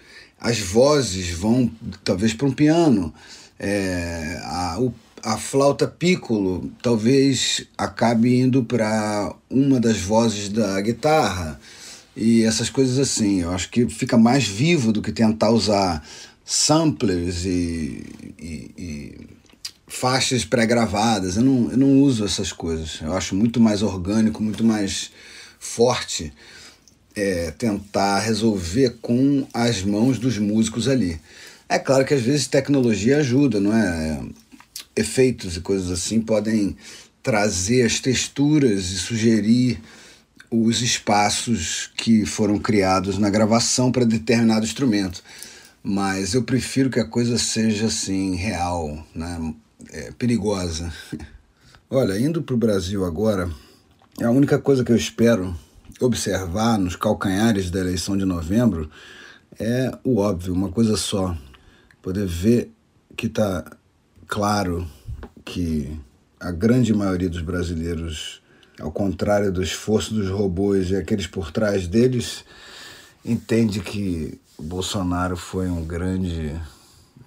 as 0.41 0.59
vozes 0.59 1.31
vão 1.31 1.71
talvez 2.05 2.33
para 2.33 2.47
um 2.47 2.53
piano, 2.53 3.13
é, 3.59 4.41
a, 4.45 4.77
o, 4.79 4.95
a 5.23 5.37
flauta 5.37 5.87
piccolo 5.87 6.71
talvez 6.83 7.67
acabe 7.77 8.39
indo 8.39 8.63
para 8.63 9.35
uma 9.51 9.81
das 9.81 9.99
vozes 9.99 10.49
da 10.49 10.81
guitarra 10.81 11.59
e 12.17 12.45
essas 12.45 12.71
coisas 12.71 12.99
assim. 12.99 13.41
Eu 13.41 13.53
acho 13.53 13.71
que 13.71 13.89
fica 13.89 14.17
mais 14.17 14.47
vivo 14.47 14.93
do 14.93 15.03
que 15.03 15.13
tentar 15.13 15.51
usar 15.51 16.05
samplers 16.45 17.45
e, 17.45 18.05
e, 18.39 18.71
e 18.79 19.28
faixas 19.89 20.45
pré-gravadas. 20.45 21.37
Eu 21.37 21.43
não, 21.43 21.71
eu 21.71 21.77
não 21.77 22.01
uso 22.01 22.25
essas 22.25 22.53
coisas. 22.53 23.01
Eu 23.01 23.15
acho 23.15 23.35
muito 23.35 23.59
mais 23.59 23.83
orgânico, 23.83 24.43
muito 24.43 24.63
mais 24.63 25.11
forte 25.59 26.33
é, 27.17 27.51
tentar 27.51 28.21
resolver 28.21 28.99
com 29.03 29.47
as 29.53 29.83
mãos 29.83 30.19
dos 30.19 30.39
músicos 30.39 30.87
ali. 30.87 31.21
É 31.69 31.79
claro 31.79 32.05
que 32.05 32.15
às 32.15 32.23
vezes 32.23 32.47
tecnologia 32.47 33.19
ajuda, 33.19 33.61
não 33.61 33.77
é? 33.77 34.23
Efeitos 34.95 35.57
e 35.57 35.61
coisas 35.61 35.91
assim 35.91 36.21
podem 36.21 36.77
trazer 37.23 37.85
as 37.85 38.01
texturas 38.01 38.91
e 38.91 38.99
sugerir 38.99 39.81
os 40.51 40.81
espaços 40.81 41.91
que 41.97 42.25
foram 42.25 42.59
criados 42.59 43.19
na 43.19 43.29
gravação 43.29 43.93
para 43.93 44.05
determinado 44.05 44.65
instrumento. 44.65 45.23
Mas 45.83 46.35
eu 46.35 46.43
prefiro 46.43 46.91
que 46.91 47.01
a 47.01 47.05
coisa 47.05 47.39
seja 47.39 47.87
assim, 47.87 48.35
real, 48.35 49.07
né? 49.15 49.55
É, 49.91 50.13
perigosa. 50.13 50.93
Olha, 51.91 52.19
indo 52.19 52.43
para 52.43 52.55
o 52.55 52.59
Brasil 52.59 53.05
agora, 53.05 53.51
a 54.23 54.31
única 54.31 54.59
coisa 54.59 54.85
que 54.85 54.93
eu 54.93 54.97
espero 54.97 55.57
observar 56.01 56.79
nos 56.79 56.97
calcanhares 56.97 57.71
da 57.71 57.81
eleição 57.81 58.17
de 58.17 58.25
novembro 58.25 58.91
é 59.59 59.91
o 60.05 60.19
óbvio, 60.19 60.53
uma 60.53 60.71
coisa 60.71 60.97
só. 60.97 61.37
Poder 62.03 62.27
ver 62.27 62.71
que 63.17 63.27
está 63.27 63.65
claro 64.27 64.87
que 65.45 65.99
a 66.39 66.53
grande 66.53 66.95
maioria 66.95 67.29
dos 67.29 67.41
brasileiros, 67.41 68.41
ao 68.79 68.93
contrário 68.93 69.51
do 69.51 69.63
esforço 69.63 70.15
dos 70.15 70.29
robôs 70.29 70.91
e 70.91 70.97
aqueles 70.97 71.27
por 71.27 71.51
trás 71.51 71.89
deles, 71.89 72.45
entende 73.25 73.81
que 73.81 74.39
o 74.57 74.63
Bolsonaro 74.63 75.37
foi 75.37 75.69
um 75.69 75.85
grande 75.85 76.55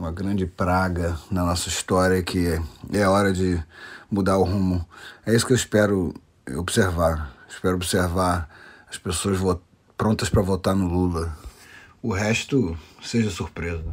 uma 0.01 0.11
grande 0.11 0.47
praga 0.47 1.15
na 1.29 1.45
nossa 1.45 1.69
história 1.69 2.23
que 2.23 2.59
é 2.91 3.07
hora 3.07 3.31
de 3.31 3.63
mudar 4.09 4.39
o 4.39 4.43
rumo. 4.43 4.83
É 5.23 5.35
isso 5.35 5.45
que 5.45 5.53
eu 5.53 5.55
espero 5.55 6.11
observar. 6.57 7.31
Espero 7.47 7.75
observar 7.75 8.49
as 8.89 8.97
pessoas 8.97 9.37
prontas 9.95 10.27
para 10.27 10.41
votar 10.41 10.75
no 10.75 10.87
Lula. 10.87 11.37
O 12.01 12.11
resto 12.11 12.75
seja 12.99 13.29
surpresa. 13.29 13.85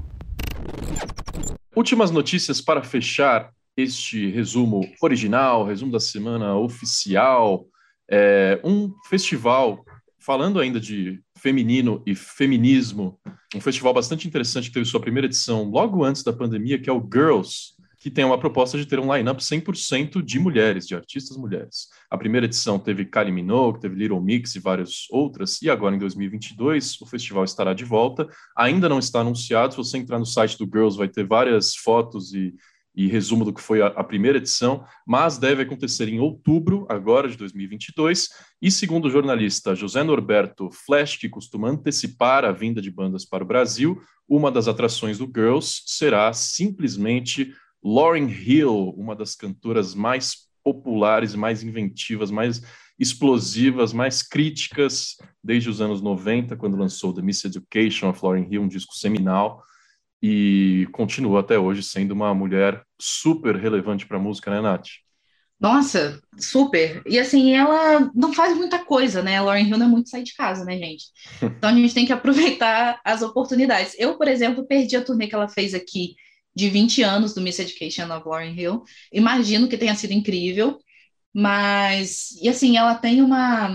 Últimas 1.77 2.11
notícias 2.11 2.59
para 2.59 2.83
fechar 2.83 3.51
este 3.77 4.31
resumo 4.31 4.91
original, 5.03 5.67
resumo 5.67 5.93
da 5.93 6.01
semana 6.01 6.57
oficial. 6.57 7.67
É, 8.11 8.59
um 8.65 8.95
festival, 9.11 9.85
falando 10.29 10.61
ainda 10.61 10.79
de 10.79 11.23
feminino 11.39 12.03
e 12.05 12.15
feminismo, 12.15 13.19
um 13.57 13.63
festival 13.63 13.95
bastante 13.95 14.29
interessante 14.29 14.69
que 14.69 14.75
teve 14.75 14.85
sua 14.85 15.01
primeira 15.01 15.25
edição 15.25 15.71
logo 15.71 16.05
antes 16.05 16.23
da 16.23 16.35
pandemia, 16.35 16.79
que 16.79 16.91
é 16.91 16.93
o 16.93 17.01
Girls, 17.01 17.73
que 17.99 18.11
tem 18.11 18.27
uma 18.27 18.37
proposta 18.37 18.77
de 18.77 18.85
ter 18.85 18.99
um 19.01 19.11
line-up 19.11 19.43
100% 19.43 20.21
de 20.21 20.39
mulheres, 20.39 20.87
de 20.87 20.95
artistas 20.95 21.35
mulheres. 21.39 21.89
A 22.11 22.19
primeira 22.19 22.45
edição 22.45 22.79
teve 22.79 23.07
Kylie 23.07 23.33
Minogue, 23.33 23.81
teve 23.81 23.97
Little 23.97 24.21
Mix 24.21 24.55
e 24.55 24.61
várias 24.61 25.07
outras, 25.11 25.63
e 25.63 25.71
agora 25.71 25.97
em 25.97 25.99
2022 25.99 27.01
o 27.01 27.07
festival 27.07 27.45
estará 27.45 27.73
de 27.73 27.87
volta. 27.87 28.29
Ainda 28.55 28.87
não 28.87 28.99
está 28.99 29.21
anunciado, 29.21 29.73
se 29.73 29.79
você 29.79 29.97
entrar 29.97 30.19
no 30.19 30.27
site 30.27 30.59
do 30.59 30.67
Girls 30.67 30.99
vai 30.99 31.09
ter 31.09 31.27
várias 31.27 31.75
fotos 31.75 32.35
e 32.35 32.53
e 32.99 33.07
resumo 33.07 33.45
do 33.45 33.53
que 33.53 33.61
foi 33.61 33.81
a, 33.81 33.87
a, 33.87 34.03
primeira 34.03 34.39
edição, 34.39 34.85
mas 35.07 35.39
deve 35.39 35.63
acontecer 35.63 36.09
em 36.09 36.19
outubro, 36.19 36.85
agora 36.89 37.29
de 37.29 37.37
2022. 37.37 38.29
E 38.61 38.73
segundo 38.73 39.05
o 39.05 39.11
jornalista 39.11 39.73
José 39.73 40.03
Norberto 40.03 40.69
Flash, 40.73 41.17
que 41.17 41.29
costuma 41.29 41.69
antecipar 41.69 42.45
a 42.45 42.51
vinda 42.51 42.83
de 42.83 42.91
bandas 42.91 43.25
para 43.25 43.45
o 43.45 43.47
Brasil, 43.47 44.03
uma 44.29 44.51
das 44.51 44.67
atrações 44.67 45.17
do 45.17 45.27
Girls 45.33 45.85
será 45.87 46.33
simplesmente 46.33 47.55
Lauryn 47.85 48.29
Hill, 48.29 48.93
uma 48.97 49.15
das 49.15 49.37
cantoras 49.37 49.95
mais 49.95 50.49
populares, 50.65 51.37
mais 51.37 51.63
inventivas, 51.63 52.33
mais 52.33 52.61
explosivas, 52.99 53.93
mais 53.93 54.25
críticas 54.25 55.17
desde 55.43 55.71
os 55.71 55.81
anos 55.81 56.03
90, 56.03 56.57
quando 56.57 56.77
lançou 56.77 57.15
The 57.15 57.23
Miss 57.23 57.45
Education 57.45 58.11
of 58.11 58.19
Lauryn 58.25 58.49
Hill, 58.51 58.63
um 58.63 58.69
disco 58.69 58.97
seminal 58.97 59.63
e 60.23 60.87
continua 60.93 61.41
até 61.41 61.59
hoje 61.59 61.83
sendo 61.83 62.13
uma 62.13 62.35
mulher 62.35 62.83
super 63.01 63.57
relevante 63.57 64.07
para 64.07 64.17
a 64.17 64.21
música, 64.21 64.51
né, 64.51 64.61
Nath? 64.61 64.89
Nossa, 65.61 66.21
super. 66.39 67.03
E 67.05 67.19
assim, 67.19 67.53
ela 67.53 68.11
não 68.15 68.33
faz 68.33 68.57
muita 68.57 68.85
coisa, 68.85 69.23
né? 69.23 69.39
A 69.39 69.43
Lauren 69.43 69.67
Hill 69.67 69.79
não 69.79 69.87
é 69.87 69.89
muito 69.89 70.09
sair 70.09 70.23
de 70.23 70.35
casa, 70.35 70.65
né, 70.65 70.79
gente? 70.79 71.07
Então 71.59 71.71
a 71.71 71.75
gente 71.75 71.95
tem 71.95 72.07
que 72.07 72.13
aproveitar 72.13 73.01
as 73.05 73.23
oportunidades. 73.23 73.95
Eu, 73.99 74.17
por 74.17 74.29
exemplo, 74.29 74.67
perdi 74.67 74.97
a 74.97 75.03
turnê 75.05 75.27
que 75.27 75.35
ela 75.35 75.49
fez 75.49 75.75
aqui 75.75 76.15
de 76.55 76.69
20 76.71 77.03
anos 77.03 77.35
do 77.35 77.41
Miss 77.41 77.59
Education 77.59 78.05
of 78.17 78.29
Lauren 78.29 78.55
Hill. 78.55 78.83
Imagino 79.13 79.69
que 79.69 79.77
tenha 79.79 79.95
sido 79.97 80.13
incrível, 80.13 80.79
mas 81.35 82.31
e 82.41 82.49
assim, 82.49 82.77
ela 82.77 82.95
tem 82.95 83.21
uma 83.23 83.69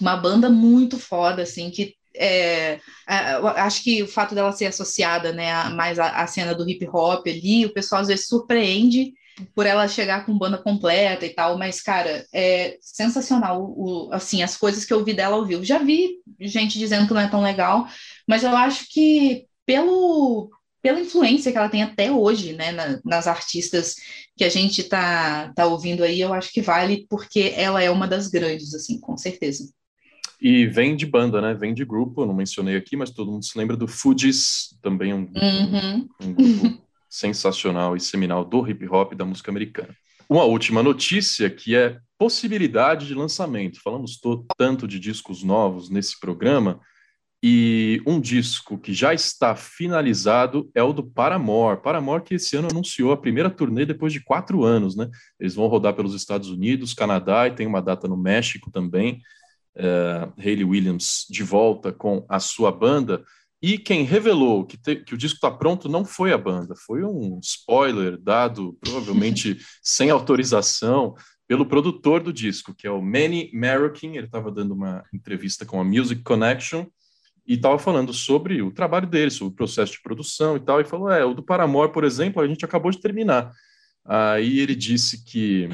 uma 0.00 0.16
banda 0.16 0.50
muito 0.50 0.98
foda, 0.98 1.42
assim, 1.42 1.70
que 1.70 1.94
é, 2.16 2.80
acho 3.06 3.82
que 3.82 4.02
o 4.02 4.08
fato 4.08 4.34
dela 4.34 4.52
ser 4.52 4.66
associada, 4.66 5.32
né, 5.32 5.52
a, 5.52 5.70
mais 5.70 5.98
à 5.98 6.26
cena 6.26 6.54
do 6.54 6.68
hip 6.68 6.86
hop 6.88 7.26
ali, 7.26 7.66
o 7.66 7.72
pessoal 7.72 8.00
às 8.02 8.08
vezes 8.08 8.26
surpreende 8.26 9.12
por 9.54 9.66
ela 9.66 9.88
chegar 9.88 10.24
com 10.24 10.38
banda 10.38 10.58
completa 10.58 11.26
e 11.26 11.30
tal, 11.30 11.58
mas, 11.58 11.80
cara, 11.80 12.24
é 12.32 12.76
sensacional, 12.80 13.62
o, 13.62 14.08
assim, 14.12 14.42
as 14.42 14.56
coisas 14.56 14.84
que 14.84 14.92
eu 14.92 15.04
vi 15.04 15.12
dela 15.12 15.36
ao 15.36 15.44
vivo. 15.44 15.64
Já 15.64 15.78
vi 15.78 16.18
gente 16.40 16.78
dizendo 16.78 17.08
que 17.08 17.14
não 17.14 17.20
é 17.20 17.28
tão 17.28 17.42
legal, 17.42 17.86
mas 18.28 18.44
eu 18.44 18.56
acho 18.56 18.86
que 18.88 19.46
pelo, 19.66 20.50
pela 20.80 21.00
influência 21.00 21.50
que 21.50 21.58
ela 21.58 21.68
tem 21.68 21.82
até 21.82 22.12
hoje, 22.12 22.52
né, 22.52 22.70
na, 22.70 23.00
nas 23.04 23.26
artistas 23.26 23.96
que 24.36 24.44
a 24.44 24.48
gente 24.48 24.84
tá, 24.84 25.52
tá 25.54 25.66
ouvindo 25.66 26.04
aí, 26.04 26.20
eu 26.20 26.32
acho 26.32 26.52
que 26.52 26.62
vale, 26.62 27.06
porque 27.08 27.52
ela 27.56 27.82
é 27.82 27.90
uma 27.90 28.06
das 28.06 28.28
grandes, 28.28 28.72
assim, 28.72 29.00
com 29.00 29.16
certeza. 29.16 29.68
E 30.44 30.66
vem 30.66 30.94
de 30.94 31.06
banda, 31.06 31.40
né? 31.40 31.54
Vem 31.54 31.72
de 31.72 31.86
grupo, 31.86 32.26
não 32.26 32.34
mencionei 32.34 32.76
aqui, 32.76 32.98
mas 32.98 33.08
todo 33.08 33.32
mundo 33.32 33.46
se 33.46 33.56
lembra 33.56 33.78
do 33.78 33.88
Fugees, 33.88 34.78
também 34.82 35.14
um, 35.14 35.26
uhum. 35.34 36.08
um 36.20 36.34
grupo 36.34 36.82
sensacional 37.08 37.96
e 37.96 38.00
seminal 38.00 38.44
do 38.44 38.68
hip 38.68 38.86
hop 38.86 39.14
da 39.14 39.24
música 39.24 39.50
americana. 39.50 39.96
Uma 40.28 40.44
última 40.44 40.82
notícia 40.82 41.48
que 41.48 41.74
é 41.74 41.98
possibilidade 42.18 43.06
de 43.06 43.14
lançamento. 43.14 43.80
Falamos 43.82 44.20
tanto 44.58 44.86
de 44.86 45.00
discos 45.00 45.42
novos 45.42 45.88
nesse 45.88 46.20
programa 46.20 46.78
e 47.42 48.02
um 48.06 48.20
disco 48.20 48.76
que 48.76 48.92
já 48.92 49.14
está 49.14 49.56
finalizado 49.56 50.70
é 50.74 50.82
o 50.82 50.92
do 50.92 51.02
Paramore. 51.02 51.80
Paramore 51.80 52.22
que 52.22 52.34
esse 52.34 52.54
ano 52.54 52.68
anunciou 52.70 53.12
a 53.12 53.16
primeira 53.16 53.48
turnê 53.48 53.86
depois 53.86 54.12
de 54.12 54.22
quatro 54.22 54.62
anos, 54.62 54.94
né? 54.94 55.08
Eles 55.40 55.54
vão 55.54 55.68
rodar 55.68 55.94
pelos 55.94 56.14
Estados 56.14 56.50
Unidos, 56.50 56.92
Canadá 56.92 57.46
e 57.46 57.54
tem 57.54 57.66
uma 57.66 57.80
data 57.80 58.06
no 58.06 58.16
México 58.16 58.70
também. 58.70 59.22
Uh, 59.76 60.32
Hayley 60.40 60.64
Williams 60.64 61.26
de 61.28 61.42
volta 61.42 61.92
com 61.92 62.24
a 62.28 62.38
sua 62.38 62.70
banda. 62.70 63.24
E 63.60 63.78
quem 63.78 64.04
revelou 64.04 64.64
que, 64.64 64.76
te, 64.76 64.96
que 64.96 65.14
o 65.14 65.18
disco 65.18 65.36
está 65.36 65.50
pronto 65.50 65.88
não 65.88 66.04
foi 66.04 66.32
a 66.32 66.38
banda, 66.38 66.74
foi 66.76 67.02
um 67.02 67.40
spoiler 67.42 68.18
dado, 68.18 68.76
provavelmente 68.80 69.58
sem 69.82 70.10
autorização, 70.10 71.14
pelo 71.46 71.66
produtor 71.66 72.22
do 72.22 72.32
disco, 72.32 72.74
que 72.74 72.86
é 72.86 72.90
o 72.90 73.02
Manny 73.02 73.50
Marroquin. 73.52 74.16
Ele 74.16 74.26
estava 74.26 74.50
dando 74.50 74.74
uma 74.74 75.02
entrevista 75.12 75.64
com 75.64 75.80
a 75.80 75.84
Music 75.84 76.22
Connection 76.22 76.86
e 77.46 77.54
estava 77.54 77.78
falando 77.78 78.12
sobre 78.12 78.62
o 78.62 78.70
trabalho 78.70 79.06
dele, 79.06 79.30
sobre 79.30 79.52
o 79.52 79.56
processo 79.56 79.92
de 79.92 80.02
produção 80.02 80.56
e 80.56 80.60
tal. 80.60 80.80
E 80.80 80.84
falou: 80.84 81.10
É, 81.10 81.24
o 81.24 81.34
do 81.34 81.42
Paramore, 81.42 81.92
por 81.92 82.04
exemplo, 82.04 82.42
a 82.42 82.46
gente 82.46 82.64
acabou 82.64 82.90
de 82.90 83.00
terminar. 83.00 83.52
Aí 84.04 84.58
ele 84.58 84.74
disse 84.74 85.24
que 85.24 85.68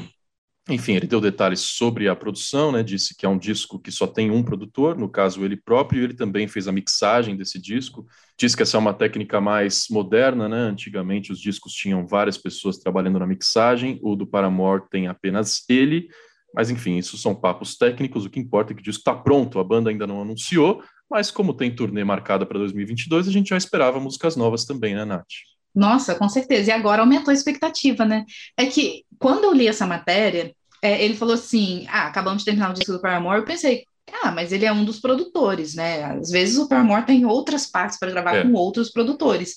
enfim, 0.71 0.95
ele 0.95 1.07
deu 1.07 1.19
detalhes 1.21 1.59
sobre 1.59 2.07
a 2.07 2.15
produção, 2.15 2.71
né? 2.71 2.81
Disse 2.81 3.15
que 3.15 3.25
é 3.25 3.29
um 3.29 3.37
disco 3.37 3.79
que 3.79 3.91
só 3.91 4.07
tem 4.07 4.31
um 4.31 4.41
produtor, 4.41 4.97
no 4.97 5.09
caso 5.09 5.43
ele 5.43 5.55
próprio, 5.55 6.03
ele 6.03 6.13
também 6.13 6.47
fez 6.47 6.67
a 6.67 6.71
mixagem 6.71 7.35
desse 7.35 7.59
disco. 7.59 8.07
Disse 8.37 8.55
que 8.55 8.63
essa 8.63 8.77
é 8.77 8.79
uma 8.79 8.93
técnica 8.93 9.41
mais 9.41 9.87
moderna, 9.89 10.47
né? 10.47 10.57
Antigamente 10.57 11.31
os 11.31 11.39
discos 11.39 11.73
tinham 11.73 12.07
várias 12.07 12.37
pessoas 12.37 12.77
trabalhando 12.77 13.19
na 13.19 13.27
mixagem, 13.27 13.99
o 14.01 14.15
do 14.15 14.25
Paramore 14.25 14.83
tem 14.89 15.07
apenas 15.07 15.63
ele. 15.69 16.07
Mas 16.53 16.69
enfim, 16.69 16.97
isso 16.97 17.17
são 17.17 17.35
papos 17.35 17.77
técnicos. 17.77 18.25
O 18.25 18.29
que 18.29 18.39
importa 18.39 18.73
é 18.73 18.75
que 18.75 18.81
o 18.81 18.83
disco 18.83 19.01
está 19.01 19.15
pronto, 19.15 19.59
a 19.59 19.63
banda 19.63 19.89
ainda 19.89 20.07
não 20.07 20.21
anunciou, 20.21 20.83
mas 21.09 21.29
como 21.31 21.53
tem 21.53 21.73
turnê 21.73 22.03
marcada 22.03 22.45
para 22.45 22.59
2022, 22.59 23.27
a 23.27 23.31
gente 23.31 23.49
já 23.49 23.57
esperava 23.57 23.99
músicas 23.99 24.35
novas 24.35 24.65
também, 24.65 24.95
né, 24.95 25.05
Nath? 25.05 25.27
Nossa, 25.73 26.15
com 26.15 26.27
certeza. 26.27 26.69
E 26.69 26.73
agora 26.73 27.01
aumentou 27.01 27.31
a 27.31 27.33
expectativa, 27.33 28.05
né? 28.05 28.25
É 28.57 28.65
que 28.65 29.05
quando 29.17 29.45
eu 29.45 29.53
li 29.53 29.67
essa 29.67 29.87
matéria, 29.87 30.53
é, 30.81 31.03
ele 31.03 31.15
falou 31.15 31.35
assim: 31.35 31.85
ah, 31.89 32.07
acabamos 32.07 32.39
de 32.39 32.45
terminar 32.45 32.71
o 32.71 32.73
disco 32.73 32.91
do 32.91 33.01
Paramore. 33.01 33.39
Eu 33.39 33.45
pensei, 33.45 33.85
ah, 34.23 34.31
mas 34.31 34.51
ele 34.51 34.65
é 34.65 34.73
um 34.73 34.83
dos 34.83 34.99
produtores, 34.99 35.75
né? 35.75 36.03
Às 36.03 36.29
vezes 36.29 36.57
o 36.57 36.67
Paramore 36.67 37.05
tem 37.05 37.25
outras 37.25 37.65
partes 37.65 37.97
para 37.97 38.11
gravar 38.11 38.35
é. 38.35 38.43
com 38.43 38.53
outros 38.53 38.89
produtores. 38.89 39.55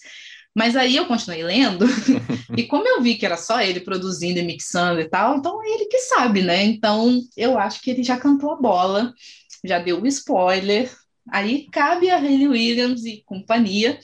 Mas 0.55 0.77
aí 0.77 0.95
eu 0.95 1.07
continuei 1.07 1.43
lendo, 1.43 1.85
e 2.57 2.63
como 2.63 2.87
eu 2.87 3.03
vi 3.03 3.17
que 3.17 3.27
era 3.27 3.37
só 3.37 3.61
ele 3.61 3.81
produzindo 3.81 4.39
e 4.39 4.43
mixando 4.43 5.01
e 5.01 5.09
tal, 5.09 5.37
então 5.37 5.61
é 5.65 5.69
ele 5.75 5.87
que 5.87 5.99
sabe, 5.99 6.43
né? 6.43 6.63
Então 6.63 7.21
eu 7.37 7.59
acho 7.59 7.83
que 7.83 7.91
ele 7.91 8.05
já 8.05 8.17
cantou 8.17 8.53
a 8.53 8.57
bola, 8.57 9.13
já 9.65 9.81
deu 9.81 10.01
o 10.01 10.07
spoiler. 10.07 10.93
Aí 11.33 11.67
cabe 11.73 12.11
a 12.11 12.19
Hayley 12.19 12.47
Williams 12.47 13.05
e 13.05 13.23
companhia 13.25 13.99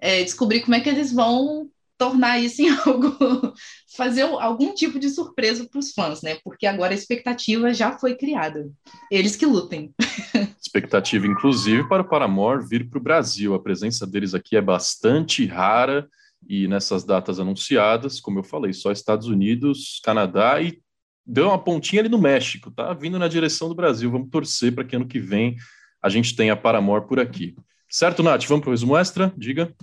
é, 0.00 0.22
descobrir 0.22 0.60
como 0.60 0.74
é 0.74 0.80
que 0.80 0.88
eles 0.88 1.12
vão 1.12 1.68
tornar 1.98 2.38
isso 2.38 2.62
em 2.62 2.70
algo, 2.86 3.52
fazer 4.00 4.22
algum 4.22 4.72
tipo 4.72 4.98
de 4.98 5.10
surpresa 5.10 5.68
para 5.70 5.78
os 5.78 5.92
fãs, 5.92 6.22
né? 6.22 6.38
Porque 6.42 6.66
agora 6.66 6.92
a 6.92 6.94
expectativa 6.94 7.74
já 7.74 7.98
foi 7.98 8.14
criada. 8.14 8.70
Eles 9.10 9.36
que 9.36 9.44
lutem. 9.44 9.92
Expectativa, 10.58 11.26
inclusive, 11.26 11.86
para 11.86 12.00
o 12.00 12.08
Paramore 12.08 12.66
vir 12.66 12.88
para 12.88 12.98
o 12.98 13.02
Brasil. 13.02 13.52
A 13.52 13.60
presença 13.60 14.06
deles 14.06 14.32
aqui 14.32 14.56
é 14.56 14.62
bastante 14.62 15.44
rara 15.44 16.08
e 16.48 16.66
nessas 16.66 17.04
datas 17.04 17.38
anunciadas, 17.38 18.20
como 18.20 18.38
eu 18.38 18.42
falei, 18.42 18.72
só 18.72 18.90
Estados 18.90 19.26
Unidos, 19.26 20.00
Canadá 20.02 20.62
e 20.62 20.80
deu 21.26 21.48
uma 21.48 21.62
pontinha 21.62 22.00
ali 22.00 22.08
no 22.08 22.18
México, 22.18 22.70
tá? 22.70 22.94
Vindo 22.94 23.18
na 23.18 23.28
direção 23.28 23.68
do 23.68 23.74
Brasil. 23.74 24.10
Vamos 24.10 24.30
torcer 24.30 24.74
para 24.74 24.84
que 24.84 24.96
ano 24.96 25.06
que 25.06 25.20
vem 25.20 25.56
a 26.02 26.08
gente 26.08 26.34
tenha 26.34 26.56
Paramore 26.56 27.06
por 27.06 27.20
aqui. 27.20 27.54
Certo, 27.90 28.22
Nath? 28.22 28.46
Vamos 28.46 28.62
para 28.62 28.68
o 28.68 28.72
resumo 28.72 28.96
extra? 28.96 29.32
Diga. 29.36 29.74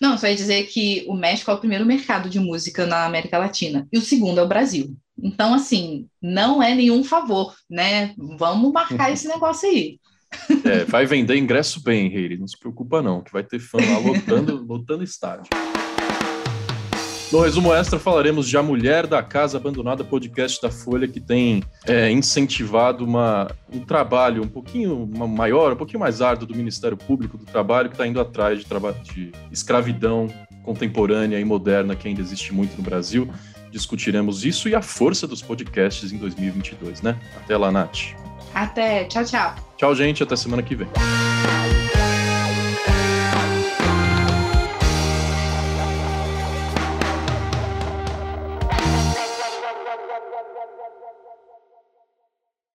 Não, 0.00 0.16
só 0.16 0.26
ia 0.26 0.34
dizer 0.34 0.66
que 0.68 1.04
o 1.06 1.14
México 1.14 1.50
é 1.50 1.54
o 1.54 1.58
primeiro 1.58 1.84
mercado 1.84 2.30
de 2.30 2.40
música 2.40 2.86
na 2.86 3.04
América 3.04 3.36
Latina 3.36 3.86
e 3.92 3.98
o 3.98 4.02
segundo 4.02 4.40
é 4.40 4.42
o 4.42 4.48
Brasil. 4.48 4.96
Então, 5.22 5.52
assim, 5.52 6.06
não 6.22 6.62
é 6.62 6.74
nenhum 6.74 7.04
favor, 7.04 7.54
né? 7.68 8.14
Vamos 8.16 8.72
marcar 8.72 9.12
esse 9.12 9.28
negócio 9.28 9.68
aí. 9.68 10.00
É, 10.64 10.84
vai 10.84 11.04
vender 11.04 11.36
ingresso 11.36 11.82
bem, 11.82 12.08
Reire, 12.08 12.38
não 12.38 12.46
se 12.46 12.58
preocupa 12.58 13.02
não, 13.02 13.20
que 13.20 13.32
vai 13.32 13.42
ter 13.42 13.58
fã 13.58 13.78
lá 13.78 13.98
lotando, 13.98 14.64
lotando 14.64 15.04
estádio. 15.04 15.50
No 17.32 17.42
resumo 17.42 17.72
extra, 17.72 17.96
falaremos 17.96 18.48
de 18.48 18.56
A 18.56 18.62
Mulher 18.62 19.06
da 19.06 19.22
Casa 19.22 19.56
Abandonada, 19.56 20.02
podcast 20.02 20.60
da 20.60 20.68
Folha, 20.68 21.06
que 21.06 21.20
tem 21.20 21.62
é, 21.86 22.10
incentivado 22.10 23.04
uma, 23.04 23.48
um 23.72 23.78
trabalho 23.80 24.42
um 24.42 24.48
pouquinho 24.48 25.08
maior, 25.28 25.72
um 25.72 25.76
pouquinho 25.76 26.00
mais 26.00 26.20
árduo 26.20 26.48
do 26.48 26.56
Ministério 26.56 26.96
Público 26.96 27.38
do 27.38 27.44
Trabalho, 27.44 27.88
que 27.88 27.94
está 27.94 28.04
indo 28.04 28.20
atrás 28.20 28.64
de, 28.64 28.66
de 29.14 29.32
escravidão 29.52 30.26
contemporânea 30.64 31.38
e 31.38 31.44
moderna 31.44 31.94
que 31.94 32.08
ainda 32.08 32.20
existe 32.20 32.52
muito 32.52 32.76
no 32.76 32.82
Brasil. 32.82 33.30
Discutiremos 33.70 34.44
isso 34.44 34.68
e 34.68 34.74
a 34.74 34.82
força 34.82 35.24
dos 35.24 35.40
podcasts 35.40 36.10
em 36.10 36.16
2022, 36.16 37.00
né? 37.00 37.16
Até 37.36 37.56
lá, 37.56 37.70
Nath. 37.70 38.16
Até. 38.52 39.04
Tchau, 39.04 39.24
tchau. 39.24 39.54
Tchau, 39.76 39.94
gente. 39.94 40.20
Até 40.20 40.34
semana 40.34 40.64
que 40.64 40.74
vem. 40.74 40.88